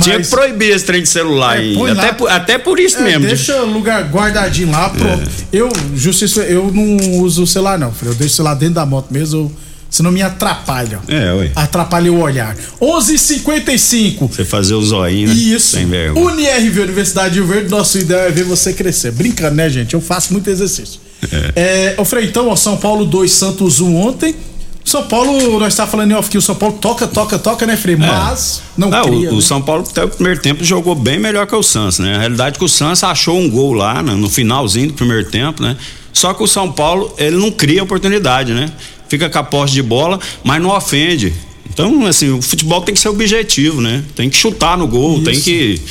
Tinha 0.01 0.19
que 0.19 0.27
proibir 0.27 0.71
esse 0.75 0.85
trem 0.85 1.01
de 1.01 1.09
celular 1.09 1.57
aí. 1.57 1.75
É, 1.75 1.93
lá. 1.93 2.03
Até, 2.03 2.11
por- 2.13 2.29
até 2.29 2.57
por 2.57 2.79
isso 2.79 2.97
É, 2.97 3.03
mesmo. 3.03 3.21
de- 3.21 3.27
Deixa 3.27 3.61
o 3.63 3.71
lugar 3.71 4.03
guardadinho 4.11 4.71
lá, 4.71 4.89
pronto. 4.89 5.29
Eu, 5.51 5.69
justiça, 5.95 6.41
eu 6.41 6.71
não 6.73 7.19
uso 7.21 7.43
o 7.43 7.47
celular, 7.47 7.77
não, 7.79 7.91
filho. 7.91 8.11
Eu 8.11 8.15
deixo 8.15 8.33
o 8.33 8.35
celular 8.37 8.55
dentro 8.55 8.75
da 8.75 8.85
moto 8.85 9.07
mesmo, 9.11 9.39
eu- 9.39 9.51
senão 9.89 10.11
me 10.11 10.21
atrapalha. 10.21 10.99
É, 11.07 11.33
ué. 11.33 11.51
Atrapalha 11.55 12.11
o 12.11 12.19
olhar. 12.21 12.55
11:55 12.79 14.27
Você 14.27 14.43
fazer 14.45 14.73
o 14.73 14.81
zoinho, 14.81 15.27
né? 15.29 15.33
Isso. 15.33 15.75
Sem 15.77 15.85
vergonha. 15.85 16.25
UniRV, 16.25 16.81
Universidade 16.81 17.33
de 17.35 17.39
Rio 17.39 17.47
Verde, 17.47 17.69
nosso 17.69 17.97
ideal 17.97 18.21
é 18.21 18.31
ver 18.31 18.43
você 18.43 18.73
crescer. 18.73 19.11
Brincando, 19.11 19.55
né, 19.55 19.69
gente? 19.69 19.93
Eu 19.93 20.01
faço 20.01 20.31
muito 20.33 20.49
exercício. 20.49 20.99
É, 21.55 21.93
ô 21.97 22.05
Frei, 22.05 22.25
então, 22.25 22.47
ó, 22.47 22.55
São 22.55 22.77
Paulo 22.77 23.05
2, 23.05 23.31
Santos 23.31 23.79
1 23.79 23.95
ontem. 23.95 24.35
São 24.91 25.03
Paulo, 25.07 25.59
nós 25.59 25.73
tá 25.73 25.87
falando 25.87 26.11
em 26.11 26.13
off 26.13 26.29
que 26.29 26.37
o 26.37 26.41
São 26.41 26.53
Paulo 26.55 26.77
toca, 26.79 27.07
toca, 27.07 27.39
toca, 27.39 27.65
né, 27.65 27.77
Frei? 27.77 27.95
Mas 27.95 28.61
não 28.77 28.93
Ah, 28.93 29.01
cria. 29.03 29.29
o, 29.29 29.33
o 29.33 29.35
né? 29.37 29.41
São 29.41 29.61
Paulo 29.61 29.85
até 29.89 30.03
o 30.03 30.09
primeiro 30.09 30.41
tempo 30.41 30.63
jogou 30.63 30.93
bem 30.95 31.17
melhor 31.17 31.47
que 31.47 31.55
o 31.55 31.63
Santos, 31.63 31.99
né? 31.99 32.15
A 32.15 32.19
realidade 32.19 32.55
é 32.55 32.59
que 32.59 32.65
o 32.65 32.69
Santos 32.69 33.03
achou 33.03 33.39
um 33.39 33.49
gol 33.49 33.73
lá 33.73 34.03
né, 34.03 34.13
no 34.13 34.29
finalzinho 34.29 34.87
do 34.89 34.93
primeiro 34.93 35.29
tempo, 35.29 35.63
né? 35.63 35.77
Só 36.11 36.33
que 36.33 36.43
o 36.43 36.47
São 36.47 36.69
Paulo, 36.71 37.13
ele 37.17 37.37
não 37.37 37.49
cria 37.51 37.81
oportunidade, 37.83 38.53
né? 38.53 38.69
Fica 39.07 39.29
com 39.29 39.39
a 39.39 39.43
posse 39.43 39.73
de 39.73 39.81
bola, 39.81 40.19
mas 40.43 40.61
não 40.61 40.69
ofende. 40.75 41.33
Então, 41.69 42.05
assim, 42.05 42.29
o 42.31 42.41
futebol 42.41 42.81
tem 42.81 42.93
que 42.93 42.99
ser 42.99 43.07
objetivo, 43.09 43.79
né? 43.79 44.03
Tem 44.13 44.29
que 44.29 44.35
chutar 44.35 44.77
no 44.77 44.87
gol, 44.87 45.23
tem 45.23 45.39
que. 45.39 45.81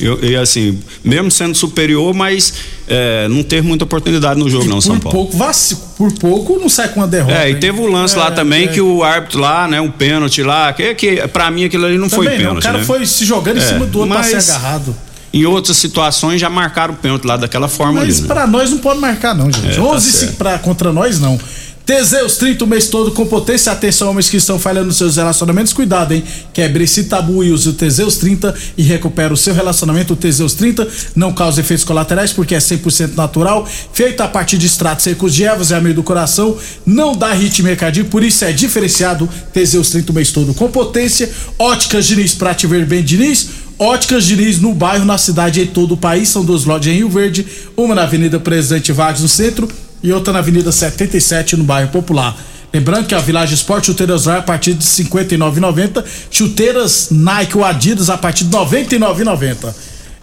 Eu- 0.00 0.22
E 0.22 0.36
assim, 0.36 0.78
mesmo 1.04 1.30
sendo 1.30 1.54
superior, 1.54 2.14
mas 2.14 2.52
é, 2.88 3.26
não 3.28 3.42
ter 3.42 3.62
muita 3.62 3.84
oportunidade 3.84 4.38
no 4.38 4.48
jogo, 4.50 4.66
não, 4.66 4.80
São 4.80 4.98
Paulo. 4.98 5.18
pouco, 5.18 5.36
vaci- 5.36 5.76
por 5.96 6.12
pouco 6.12 6.58
não 6.58 6.68
sai 6.68 6.88
com 6.88 7.00
uma 7.00 7.06
derrota. 7.06 7.34
É, 7.34 7.50
e 7.50 7.56
teve 7.56 7.80
o 7.80 7.86
lance 7.86 8.16
lá 8.16 8.28
É, 8.28 8.30
também 8.30 8.64
é. 8.64 8.68
que 8.68 8.80
o 8.80 9.02
árbitro 9.02 9.40
lá, 9.40 9.66
né, 9.66 9.80
um 9.80 9.90
pênalti 9.90 10.42
lá, 10.42 10.72
que, 10.72 10.94
que 10.94 11.28
pra 11.28 11.50
mim 11.50 11.64
aquilo 11.64 11.86
ali 11.86 11.98
não 11.98 12.08
foi 12.10 12.26
Também 12.26 12.38
não, 12.40 12.46
pênalti, 12.48 12.62
o 12.62 12.66
cara 12.66 12.78
né? 12.78 12.84
foi 12.84 13.06
se 13.06 13.24
jogando 13.24 13.56
em 13.56 13.62
É, 13.62 13.66
cima 13.66 13.86
do 13.86 13.98
outro 14.00 14.14
pra 14.14 14.22
mas 14.22 14.44
ser 14.44 14.52
agarrado. 14.52 14.94
Em 15.32 15.44
outras 15.44 15.76
situações 15.76 16.40
já 16.40 16.48
marcaram 16.48 16.94
o 16.94 16.96
pênalti 16.96 17.24
lá 17.26 17.36
daquela 17.36 17.68
forma 17.68 18.00
Mas 18.00 18.14
ali, 18.14 18.20
né? 18.22 18.26
pra 18.26 18.46
nós 18.46 18.70
não 18.70 18.78
pode 18.78 19.00
marcar, 19.00 19.34
não, 19.34 19.50
gente. 19.52 19.68
É, 19.72 19.74
tá 19.74 19.82
11 19.82 20.10
se 20.12 20.18
certo. 20.18 20.36
pra, 20.36 20.58
contra 20.58 20.92
nós, 20.92 21.20
não. 21.20 21.38
Teseus 21.86 22.36
30 22.36 22.64
o 22.64 22.66
mês 22.66 22.88
todo 22.88 23.12
com 23.12 23.24
potência. 23.24 23.70
Atenção, 23.70 24.10
homens 24.10 24.28
que 24.28 24.38
estão 24.38 24.58
falhando 24.58 24.88
nos 24.88 24.96
seus 24.96 25.14
relacionamentos. 25.14 25.72
Cuidado, 25.72 26.12
hein? 26.14 26.24
Quebre 26.52 26.82
esse 26.82 27.04
tabu 27.04 27.44
e 27.44 27.52
use 27.52 27.68
o 27.68 27.72
Teseus 27.74 28.16
30 28.16 28.52
e 28.76 28.82
recupera 28.82 29.32
o 29.32 29.36
seu 29.36 29.54
relacionamento. 29.54 30.14
O 30.14 30.16
Teseus 30.16 30.52
30 30.54 30.88
não 31.14 31.32
causa 31.32 31.60
efeitos 31.60 31.84
colaterais 31.84 32.32
porque 32.32 32.56
é 32.56 32.58
100% 32.58 33.14
natural. 33.14 33.68
Feito 33.92 34.20
a 34.20 34.26
partir 34.26 34.58
de 34.58 34.66
extratos 34.66 35.04
secos 35.04 35.32
de 35.32 35.44
ervas 35.44 35.70
e 35.70 35.74
amido 35.74 35.94
do 35.94 36.02
coração. 36.02 36.58
Não 36.84 37.14
dá 37.14 37.32
ritmo 37.32 37.74
cardíaco, 37.76 38.10
por 38.10 38.24
isso 38.24 38.44
é 38.44 38.50
diferenciado. 38.50 39.28
Teseus 39.52 39.88
30 39.90 40.10
o 40.10 40.14
mês 40.16 40.32
todo 40.32 40.52
com 40.54 40.68
potência. 40.68 41.30
Óticas 41.56 42.06
Diniz 42.06 42.34
pra 42.34 42.52
te 42.52 42.66
ver 42.66 42.84
bem, 42.84 43.04
Diniz. 43.04 43.48
Óticas 43.78 44.24
Diniz 44.24 44.58
no 44.58 44.74
bairro, 44.74 45.04
na 45.04 45.18
cidade 45.18 45.60
e 45.60 45.62
em 45.62 45.66
todo 45.68 45.92
o 45.92 45.96
país. 45.96 46.30
São 46.30 46.44
duas 46.44 46.64
lojas 46.64 46.92
em 46.92 46.96
Rio 46.96 47.08
Verde, 47.08 47.46
uma 47.76 47.94
na 47.94 48.02
Avenida 48.02 48.40
Presidente 48.40 48.90
Vargas 48.90 49.22
no 49.22 49.28
centro 49.28 49.68
e 50.06 50.12
outra 50.12 50.32
na 50.32 50.38
Avenida 50.38 50.70
77 50.70 51.56
no 51.56 51.64
bairro 51.64 51.90
Popular. 51.90 52.38
Lembrando 52.72 53.06
que 53.06 53.14
a 53.14 53.18
Village 53.18 53.54
Esporte 53.54 53.86
chuteiras 53.86 54.26
vai 54.26 54.38
a 54.38 54.42
partir 54.42 54.74
de 54.74 54.84
R$ 54.84 55.04
59,90, 55.04 56.04
chuteiras 56.30 57.08
Nike 57.10 57.58
ou 57.58 57.64
Adidas 57.64 58.08
a 58.08 58.16
partir 58.16 58.44
de 58.44 58.56
R$ 58.56 58.64
99,90. 58.64 59.74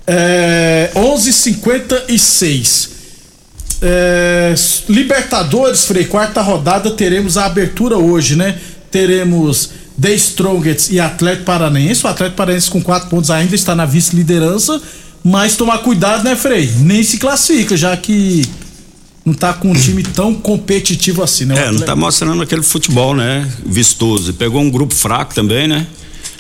É, 0.08 0.92
11:56. 0.96 2.90
É, 3.82 4.54
Libertadores, 4.88 5.84
Frei, 5.84 6.06
quarta 6.06 6.42
rodada, 6.42 6.92
teremos 6.92 7.38
a 7.38 7.46
abertura 7.46 7.98
hoje, 7.98 8.38
né? 8.38 8.58
Teremos 8.90 9.72
The 10.00 10.14
Strongest 10.14 10.92
e 10.92 11.02
Atlético 11.02 11.44
Paranaense. 11.44 12.06
O 12.06 12.08
Atlético 12.08 12.38
Paranaense 12.38 12.70
com 12.70 12.82
quatro 12.82 13.10
pontos 13.10 13.30
ainda 13.30 13.54
está 13.54 13.76
na 13.76 13.86
vice-liderança, 13.86 14.82
mas 15.22 15.58
tomar 15.58 15.80
cuidado, 15.80 16.24
né, 16.24 16.38
Frei? 16.38 16.72
Nem 16.80 17.04
se 17.04 17.18
classifica, 17.18 17.76
já 17.76 17.98
que 17.98 18.48
não 19.26 19.34
tá 19.34 19.54
com 19.54 19.70
um 19.72 19.74
time 19.74 20.04
tão 20.04 20.34
competitivo 20.34 21.24
assim, 21.24 21.46
né? 21.46 21.68
É, 21.68 21.72
não 21.72 21.80
tá 21.82 21.96
mostrando 21.96 22.42
aquele 22.44 22.62
futebol, 22.64 23.16
né? 23.16 23.50
Vistoso. 23.66 24.34
Pegou 24.34 24.62
um 24.62 24.70
grupo 24.70 24.94
fraco 24.94 25.34
também, 25.34 25.68
né? 25.68 25.88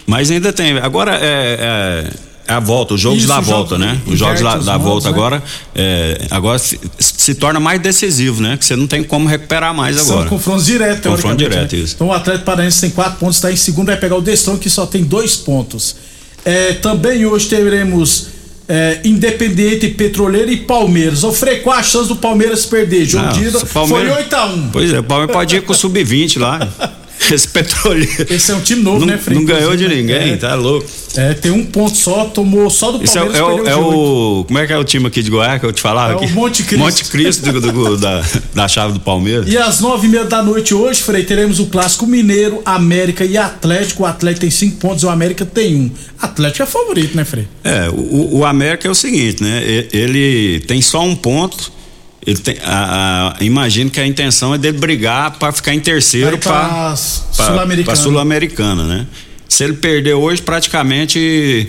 Mas 0.06 0.30
ainda 0.30 0.52
tem. 0.52 0.78
Agora 0.80 1.16
é, 1.16 1.24
é- 1.24 2.14
é 2.46 2.54
a 2.54 2.60
volta, 2.60 2.94
os 2.94 3.00
jogos 3.00 3.20
Isso, 3.20 3.28
da 3.30 3.40
volta, 3.40 3.76
jogo- 3.78 3.86
né? 3.86 4.02
Os 4.06 4.20
jogos 4.20 4.42
da, 4.42 4.58
da 4.58 4.78
modos, 4.78 4.84
volta 4.86 5.08
né? 5.10 5.14
agora, 5.16 5.44
é, 5.74 6.28
agora 6.30 6.60
se, 6.60 6.78
se 7.00 7.36
torna 7.36 7.58
mais 7.58 7.82
decisivo, 7.82 8.42
né? 8.42 8.58
Que 8.58 8.66
você 8.66 8.76
não 8.76 8.86
tem 8.86 9.02
como 9.02 9.30
recuperar 9.30 9.74
mais 9.74 9.96
São 9.96 10.12
agora. 10.16 10.30
confrontos 10.30 10.66
diretos, 10.66 11.10
Confronto 11.10 11.38
teoricamente, 11.38 11.70
direto, 11.70 11.76
né? 11.78 11.84
isso. 11.86 11.96
Então 11.96 12.08
o 12.08 12.12
Atlético 12.12 12.44
Paranaense 12.46 12.82
tem 12.82 12.90
quatro 12.90 13.18
pontos, 13.18 13.38
está 13.38 13.50
em 13.50 13.56
segundo, 13.56 13.86
vai 13.88 13.96
pegar 13.98 14.18
o 14.18 14.22
Destão, 14.22 14.58
que 14.58 14.70
só 14.70 14.86
tem 14.86 15.06
dois 15.06 15.38
pontos. 15.38 15.96
É, 16.44 16.74
também 16.74 17.26
hoje 17.26 17.48
teremos 17.48 18.28
é, 18.68 19.02
Independente, 19.04 19.90
Petroleiro 19.90 20.52
e 20.52 20.58
Palmeiras. 20.58 21.24
Frei, 21.34 21.60
qual 21.60 21.78
a 21.78 21.84
chance 21.84 22.08
do 22.08 22.16
Palmeiras 22.16 22.66
perder? 22.66 23.06
Jogo 23.06 23.32
de 23.34 23.46
ida 23.46 23.60
foi 23.60 23.84
8x1. 23.84 24.70
Pois 24.72 24.94
é, 24.94 25.00
o 25.00 25.04
Palmeiras 25.04 25.34
pode 25.34 25.56
ir 25.58 25.62
com 25.62 25.74
o 25.74 25.76
sub-20 25.76 26.40
lá. 26.40 26.68
Esse 27.34 27.48
petroleiro. 27.48 28.26
Esse 28.30 28.52
é 28.52 28.56
um 28.56 28.62
time 28.62 28.82
novo, 28.82 29.00
não, 29.00 29.08
né, 29.08 29.18
Frei? 29.18 29.38
Não 29.38 29.46
ganhou 29.46 29.76
de 29.76 29.84
Inclusive, 29.86 30.02
ninguém, 30.02 30.34
é. 30.34 30.38
tá 30.38 30.56
louco. 30.56 30.86
É, 31.16 31.34
tem 31.34 31.52
um 31.52 31.64
ponto 31.66 31.96
só, 31.96 32.26
tomou 32.26 32.70
só 32.70 32.92
do 32.92 33.04
Esse 33.04 33.18
é, 33.18 33.22
Palmeiras. 33.22 33.40
é 33.40 33.44
o, 33.44 33.68
é 33.68 33.76
o. 33.76 34.44
Como 34.48 34.60
é 34.60 34.66
que 34.68 34.74
é 34.74 34.78
o 34.78 34.84
time 34.84 35.06
aqui 35.08 35.22
de 35.22 35.30
Goiás 35.30 35.60
que 35.60 35.66
eu 35.66 35.72
te 35.72 35.80
falava? 35.82 36.14
É 36.14 36.16
o 36.16 36.20
aqui? 36.24 36.32
Monte 36.34 36.64
Cristo. 36.64 36.80
Monte 36.84 37.06
Cristo 37.06 37.52
do- 37.52 37.62
do- 37.62 37.98
da, 37.98 38.24
da 38.54 38.68
chave 38.68 38.94
do 38.94 39.00
Palmeiras. 39.00 39.48
E 39.48 39.58
às 39.58 39.80
nove 39.80 40.08
e 40.08 40.10
meia 40.10 40.26
da 40.26 40.42
noite 40.42 40.74
hoje, 40.74 41.02
Frei, 41.02 41.24
teremos 41.24 41.60
o 41.60 41.68
clássico 41.68 42.08
Mineiro, 42.08 42.62
América 42.66 43.24
e 43.24 43.38
Atlético. 43.38 44.04
O 44.04 44.06
Atlético 44.06 44.42
tem 44.42 44.50
cinco 44.52 44.78
pontos 44.78 45.04
e 45.04 45.06
o 45.06 45.10
América 45.10 45.46
tem 45.46 45.76
um. 45.76 45.92
Atlético 46.20 46.64
é 46.64 46.66
favorito, 46.66 47.16
né, 47.16 47.24
Frei? 47.24 47.48
É, 47.64 47.90
o, 47.90 48.38
o 48.40 48.46
América 48.46 48.88
é 48.88 48.92
o 48.92 48.96
seguinte, 48.96 49.44
né? 49.44 49.62
Ele 49.94 50.62
tem 50.68 50.82
só 50.82 51.02
um 51.04 51.16
ponto. 51.16 51.72
Ele 52.26 52.38
tem, 52.40 52.56
a, 52.64 53.36
a- 53.40 53.44
imagino 53.44 53.90
que 53.90 54.00
a 54.00 54.08
intenção 54.08 54.54
é 54.54 54.58
dele 54.58 54.78
brigar 54.78 55.32
para 55.32 55.52
ficar 55.52 55.74
em 55.74 55.80
terceiro 55.80 56.38
para 56.38 56.96
Sul-Americana. 57.48 57.96
Sul-Americana, 57.98 58.84
né? 58.86 59.08
Se 59.50 59.64
ele 59.64 59.74
perder 59.74 60.14
hoje, 60.14 60.42
praticamente 60.42 61.68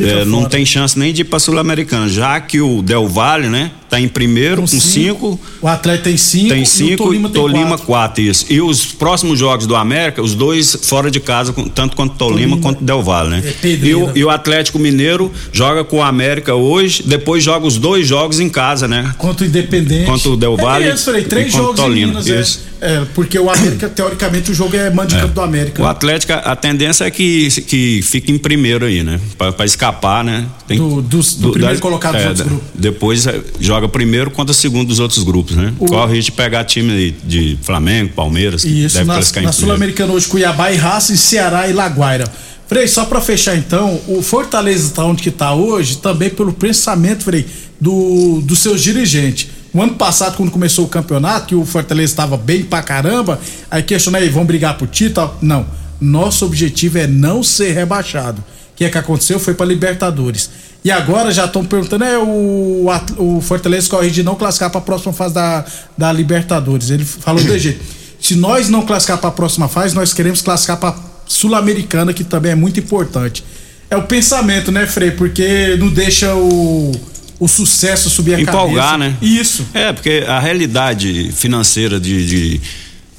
é, 0.00 0.24
não 0.24 0.38
fora. 0.40 0.50
tem 0.50 0.64
chance 0.64 0.98
nem 0.98 1.12
de 1.12 1.20
ir 1.22 1.24
para 1.24 1.38
Sul-Americana, 1.38 2.08
já 2.08 2.40
que 2.40 2.60
o 2.60 2.80
Del 2.82 3.06
Valle, 3.08 3.48
né, 3.48 3.70
tá 3.90 4.00
em 4.00 4.08
primeiro 4.08 4.62
com, 4.62 4.66
cinco, 4.66 5.38
O 5.60 5.68
Atlético 5.68 6.04
tem 6.04 6.16
cinco. 6.16 6.48
tem 6.48 6.60
e 6.60 6.62
o 6.62 6.66
cinco 6.66 7.04
Tolima 7.04 7.28
tem 7.28 7.40
Tolima 7.42 7.68
quatro. 7.70 7.86
quatro, 7.86 8.22
isso. 8.22 8.46
E 8.50 8.60
os 8.60 8.86
próximos 8.86 9.38
jogos 9.38 9.66
do 9.66 9.76
América, 9.76 10.22
os 10.22 10.34
dois 10.34 10.74
fora 10.84 11.10
de 11.10 11.20
casa, 11.20 11.52
com- 11.52 11.68
tanto 11.68 11.94
quanto 11.96 12.14
Tolima, 12.16 12.38
Tolima. 12.40 12.60
quanto 12.62 12.82
Del 12.82 13.02
Valle, 13.02 13.30
né? 13.30 13.42
É 13.62 13.68
e, 13.68 13.94
o, 13.94 14.10
e 14.16 14.24
o 14.24 14.30
Atlético 14.30 14.78
Mineiro 14.78 15.30
joga 15.52 15.84
com 15.84 15.98
o 15.98 16.02
América 16.02 16.54
hoje, 16.54 17.02
depois 17.06 17.44
joga 17.44 17.66
os 17.66 17.76
dois 17.78 18.06
jogos 18.08 18.40
em 18.40 18.48
casa, 18.48 18.88
né? 18.88 19.14
Contra 19.18 19.44
o 19.44 19.48
Independente. 19.48 20.06
Contra 20.06 20.30
o 20.30 20.36
Del 20.36 20.56
Valle 20.56 20.84
É 20.86 20.88
mesmo, 20.88 21.04
Frei, 21.12 21.24
três 21.24 21.52
jogos 21.52 21.78
em 21.78 21.82
Tolima, 21.82 22.06
Minas, 22.08 22.26
é. 22.28 22.40
isso. 22.40 22.60
É, 22.70 22.73
porque 23.14 23.38
o 23.38 23.48
América, 23.50 23.88
teoricamente, 23.94 24.50
o 24.50 24.54
jogo 24.54 24.76
é 24.76 24.90
mando 24.90 25.08
de 25.14 25.20
campo 25.20 25.34
do 25.34 25.40
América. 25.40 25.82
O 25.82 25.86
Atlético, 25.86 26.32
a 26.32 26.54
tendência 26.54 27.04
é 27.04 27.10
que, 27.10 27.48
que 27.62 28.00
fique 28.02 28.30
em 28.30 28.38
primeiro 28.38 28.84
aí, 28.84 29.02
né? 29.02 29.18
Pra, 29.38 29.52
pra 29.52 29.64
escapar, 29.64 30.22
né? 30.24 30.46
Tem- 30.66 30.78
Do- 30.78 31.00
dos- 31.02 31.34
do 31.34 31.50
primeiro 31.52 31.78
colocado 31.80 32.14
dos 32.16 32.24
outros 32.26 32.46
grupos. 32.46 32.68
Depois 32.74 33.26
é, 33.26 33.40
joga 33.60 33.88
primeiro 33.88 34.30
contra 34.30 34.52
segundo 34.54 34.88
dos 34.88 34.98
outros 35.00 35.22
grupos, 35.24 35.56
né? 35.56 35.72
O- 35.78 35.86
Corre 35.86 36.20
de 36.20 36.30
pegar 36.32 36.64
time 36.64 37.14
de 37.24 37.58
Flamengo, 37.62 38.12
Palmeiras, 38.14 38.64
Isso, 38.64 38.94
deve 38.96 39.06
na, 39.06 39.14
classificar 39.14 39.42
em 39.42 39.46
na 39.46 39.52
primeiro. 39.52 39.74
Sul-Americana 39.76 40.12
hoje, 40.12 40.26
Cuiabá 40.26 40.70
e 40.72 40.76
Racing, 40.76 41.16
Ceará 41.16 41.68
e 41.68 41.72
Laguaira. 41.72 42.24
Frei, 42.66 42.88
só 42.88 43.04
pra 43.04 43.20
fechar 43.20 43.56
então, 43.56 44.00
o 44.08 44.22
Fortaleza 44.22 44.90
tá 44.94 45.04
onde 45.04 45.22
que 45.22 45.30
tá 45.30 45.54
hoje, 45.54 45.98
também 45.98 46.30
pelo 46.30 46.52
pensamento, 46.52 47.22
Frei, 47.24 47.44
do, 47.80 48.40
dos 48.42 48.58
seus 48.60 48.82
dirigentes. 48.82 49.48
O 49.74 49.82
ano 49.82 49.94
passado, 49.94 50.36
quando 50.36 50.52
começou 50.52 50.84
o 50.84 50.88
campeonato, 50.88 51.48
que 51.48 51.54
o 51.56 51.66
Fortaleza 51.66 52.12
estava 52.12 52.36
bem 52.36 52.62
pra 52.62 52.80
caramba, 52.80 53.40
aí 53.68 53.82
questionou 53.82 54.20
aí, 54.20 54.28
vão 54.28 54.44
brigar 54.44 54.78
pro 54.78 54.86
título? 54.86 55.34
Não. 55.42 55.66
Nosso 56.00 56.46
objetivo 56.46 56.98
é 56.98 57.08
não 57.08 57.42
ser 57.42 57.72
rebaixado. 57.72 58.40
O 58.40 58.76
que 58.76 58.84
é 58.84 58.88
que 58.88 58.96
aconteceu? 58.96 59.40
Foi 59.40 59.52
pra 59.52 59.66
Libertadores. 59.66 60.48
E 60.84 60.92
agora 60.92 61.32
já 61.32 61.46
estão 61.46 61.64
perguntando, 61.64 62.04
é 62.04 62.16
o, 62.16 62.86
o 63.18 63.40
Fortaleza 63.40 63.88
corre 63.88 64.10
de 64.10 64.22
não 64.22 64.36
classificar 64.36 64.70
para 64.70 64.78
a 64.78 64.82
próxima 64.82 65.12
fase 65.12 65.34
da, 65.34 65.64
da 65.98 66.12
Libertadores. 66.12 66.90
Ele 66.90 67.04
falou 67.04 67.42
de 67.42 67.58
jeito. 67.58 67.84
Se 68.20 68.36
nós 68.36 68.68
não 68.68 68.82
classificar 68.82 69.18
para 69.18 69.30
a 69.30 69.32
próxima 69.32 69.66
fase, 69.66 69.92
nós 69.92 70.12
queremos 70.12 70.40
classificar 70.40 70.76
para 70.76 70.94
Sul-Americana, 71.26 72.12
que 72.12 72.22
também 72.22 72.52
é 72.52 72.54
muito 72.54 72.78
importante. 72.78 73.44
É 73.90 73.96
o 73.96 74.02
pensamento, 74.02 74.70
né, 74.70 74.86
Frei? 74.86 75.10
Porque 75.10 75.76
não 75.78 75.88
deixa 75.88 76.34
o, 76.34 76.92
o 77.38 77.48
sucesso 77.48 78.08
subir 78.08 78.34
a 78.34 78.40
Empolgar, 78.40 78.92
cabeça. 78.92 78.98
né? 78.98 79.16
Isso. 79.20 79.66
É, 79.74 79.92
porque 79.92 80.24
a 80.26 80.38
realidade 80.38 81.32
financeira 81.32 81.98
de, 81.98 82.26
de 82.26 82.60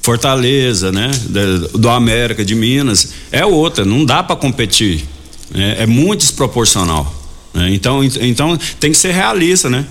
Fortaleza, 0.02 0.92
né, 0.92 1.10
do, 1.28 1.78
do 1.78 1.88
América, 1.88 2.44
de 2.44 2.54
Minas, 2.54 3.12
é 3.32 3.44
outra. 3.44 3.84
Não 3.84 4.04
dá 4.04 4.22
para 4.22 4.36
competir. 4.36 5.04
É, 5.54 5.82
é 5.82 5.86
muito 5.86 6.20
desproporcional. 6.20 7.12
né? 7.52 7.70
Então, 7.72 8.02
então 8.04 8.58
tem 8.80 8.90
que 8.92 8.98
ser 8.98 9.12
realista, 9.12 9.68
né? 9.68 9.84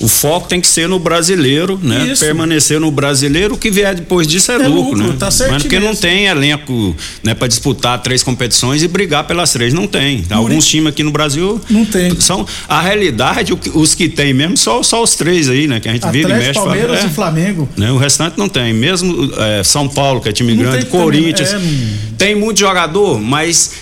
O 0.00 0.06
foco 0.08 0.48
tem 0.48 0.60
que 0.60 0.66
ser 0.68 0.88
no 0.88 0.98
brasileiro, 0.98 1.78
né? 1.82 2.06
Isso. 2.12 2.24
Permanecer 2.24 2.78
no 2.80 2.90
brasileiro, 2.90 3.54
o 3.54 3.58
que 3.58 3.70
vier 3.70 3.94
depois 3.94 4.26
disso 4.26 4.52
é, 4.52 4.54
É 4.54 4.68
lucro, 4.68 4.92
lucro, 4.92 5.08
né? 5.12 5.16
tá 5.18 5.30
certinho 5.30 5.54
Mas 5.54 5.62
porque 5.64 5.78
não 5.78 5.88
mesmo. 5.88 6.00
tem 6.02 6.26
elenco, 6.26 6.96
né, 7.22 7.34
para 7.34 7.48
disputar 7.48 8.00
três 8.00 8.22
competições 8.22 8.82
e 8.82 8.88
brigar 8.88 9.24
pelas 9.26 9.52
três, 9.52 9.74
não 9.74 9.86
tem. 9.86 10.24
Alguns 10.30 10.66
times 10.66 10.88
aqui 10.88 11.02
no 11.02 11.10
Brasil 11.10 11.60
não 11.68 11.84
tem. 11.84 12.18
São 12.20 12.46
a 12.68 12.80
realidade, 12.80 13.52
os 13.74 13.94
que 13.94 14.08
tem 14.08 14.32
mesmo 14.32 14.56
só 14.56 14.82
só 14.82 15.02
os 15.02 15.14
três 15.16 15.48
aí, 15.48 15.66
né, 15.66 15.80
que 15.80 15.88
a 15.88 15.92
gente 15.92 16.06
vive 16.10 16.28
e 16.28 16.32
Atlético, 16.32 16.46
mexe, 16.46 16.60
Palmeiras 16.60 17.04
é. 17.04 17.06
e 17.06 17.10
Flamengo. 17.10 17.68
Né? 17.76 17.90
O 17.92 17.96
restante 17.96 18.38
não 18.38 18.48
tem. 18.48 18.72
Mesmo 18.72 19.30
é, 19.36 19.62
São 19.64 19.88
Paulo, 19.88 20.20
que 20.20 20.28
é 20.28 20.32
time 20.32 20.54
Não 20.54 20.62
grande, 20.62 20.78
tem 20.84 20.90
também, 20.90 21.00
Corinthians. 21.04 21.52
é, 21.52 21.58
não- 21.58 22.16
Tem 22.16 22.34
muito 22.34 22.58
jogador, 22.60 23.20
mas 23.20 23.72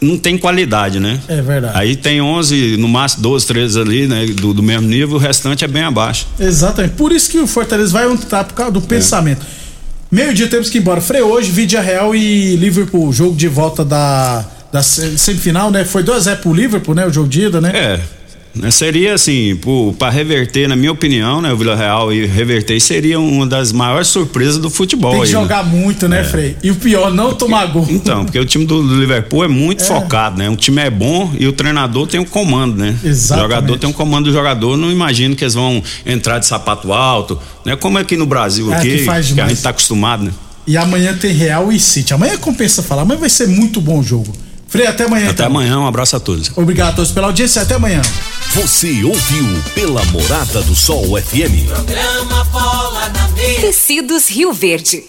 não 0.00 0.16
tem 0.18 0.38
qualidade, 0.38 1.00
né? 1.00 1.20
É 1.28 1.40
verdade. 1.42 1.76
Aí 1.76 1.96
tem 1.96 2.20
11, 2.20 2.76
no 2.76 2.86
máximo 2.88 3.22
12, 3.22 3.46
13 3.46 3.80
ali, 3.80 4.06
né? 4.06 4.26
Do, 4.26 4.54
do 4.54 4.62
mesmo 4.62 4.86
nível, 4.88 5.16
o 5.16 5.18
restante 5.18 5.64
é 5.64 5.68
bem 5.68 5.82
abaixo. 5.82 6.26
Exatamente. 6.38 6.94
Por 6.94 7.12
isso 7.12 7.30
que 7.30 7.38
o 7.38 7.46
Fortaleza 7.46 7.92
vai 7.92 8.16
tá, 8.28 8.44
por 8.44 8.54
causa 8.54 8.70
É. 8.70 8.74
do 8.74 8.80
pensamento. 8.80 9.44
Meio-dia 10.10 10.48
temos 10.48 10.70
que 10.70 10.78
ir 10.78 10.80
embora. 10.80 11.00
Frei, 11.00 11.20
hoje, 11.20 11.50
Vídea 11.50 11.80
Real 11.80 12.14
e 12.14 12.56
Liverpool, 12.56 13.12
jogo 13.12 13.36
de 13.36 13.46
volta 13.48 13.84
da, 13.84 14.44
da 14.72 14.82
se- 14.82 15.18
semifinal, 15.18 15.70
né? 15.70 15.84
Foi 15.84 16.02
2x0 16.02 16.36
pro 16.36 16.52
Liverpool, 16.54 16.94
né? 16.94 17.06
O 17.06 17.12
jogo 17.12 17.28
de 17.28 17.42
ida, 17.42 17.60
né? 17.60 17.72
É. 17.74 18.00
né, 18.58 18.70
Seria 18.70 19.14
assim, 19.14 19.58
para 19.98 20.10
reverter, 20.10 20.68
na 20.68 20.76
minha 20.76 20.92
opinião, 20.92 21.40
né, 21.40 21.52
o 21.52 21.56
Vila 21.56 21.74
Real 21.74 22.12
e 22.12 22.26
reverter 22.26 22.78
seria 22.80 23.18
uma 23.18 23.46
das 23.46 23.72
maiores 23.72 24.08
surpresas 24.08 24.58
do 24.58 24.68
futebol. 24.70 25.12
Tem 25.12 25.20
que 25.20 25.26
aí, 25.28 25.34
né? 25.34 25.40
jogar 25.40 25.64
muito, 25.64 26.08
né, 26.08 26.20
É. 26.20 26.24
Frei? 26.24 26.56
E 26.62 26.70
o 26.70 26.74
pior, 26.76 27.12
não 27.12 27.32
tomar 27.34 27.66
gol. 27.66 27.86
Então, 27.88 28.24
porque 28.24 28.38
o 28.38 28.44
time 28.44 28.64
do 28.66 28.80
Liverpool 28.98 29.44
é 29.44 29.48
muito 29.48 29.84
focado, 29.84 30.38
né? 30.38 30.48
O 30.50 30.56
time 30.56 30.80
é 30.82 30.90
bom 30.90 31.32
e 31.38 31.46
o 31.46 31.52
treinador 31.52 32.06
tem 32.06 32.20
um 32.20 32.24
comando, 32.24 32.76
né? 32.76 32.96
Exatamente. 33.04 33.46
O 33.46 33.48
jogador 33.50 33.78
tem 33.78 33.88
um 33.90 33.92
comando 33.92 34.26
do 34.26 34.32
jogador, 34.32 34.76
não 34.76 34.90
imagino 34.90 35.34
que 35.34 35.44
eles 35.44 35.54
vão 35.54 35.82
entrar 36.04 36.38
de 36.38 36.46
sapato 36.46 36.92
alto, 36.92 37.38
né? 37.64 37.76
Como 37.76 37.98
aqui 37.98 38.16
no 38.16 38.26
Brasil, 38.26 38.72
É, 38.72 38.76
aqui, 38.76 38.98
que 38.98 39.04
faz 39.04 39.32
que 39.32 39.40
a 39.40 39.48
gente 39.48 39.62
tá 39.62 39.70
acostumado, 39.70 40.24
né? 40.24 40.32
E 40.66 40.76
amanhã 40.76 41.14
tem 41.14 41.32
Real 41.32 41.72
e 41.72 41.80
City. 41.80 42.12
Amanhã 42.12 42.36
compensa 42.36 42.82
falar, 42.82 43.02
amanhã 43.02 43.20
vai 43.20 43.30
ser 43.30 43.46
muito 43.48 43.80
bom 43.80 44.00
o 44.00 44.02
jogo. 44.02 44.30
Frei, 44.68 44.86
até 44.86 45.04
amanhã. 45.04 45.24
Até 45.24 45.32
então. 45.32 45.46
amanhã, 45.46 45.78
um 45.78 45.86
abraço 45.86 46.14
a 46.14 46.20
todos. 46.20 46.52
Obrigado 46.54 46.90
a 46.90 46.96
todos 46.96 47.10
pela 47.10 47.26
audiência, 47.26 47.62
até 47.62 47.74
amanhã. 47.74 48.02
Você 48.54 49.02
ouviu 49.02 49.46
pela 49.74 50.04
Morada 50.06 50.60
do 50.62 50.74
Sol 50.74 51.18
FM. 51.20 51.68
Tecidos 53.60 54.28
Rio 54.28 54.52
Verde. 54.52 55.04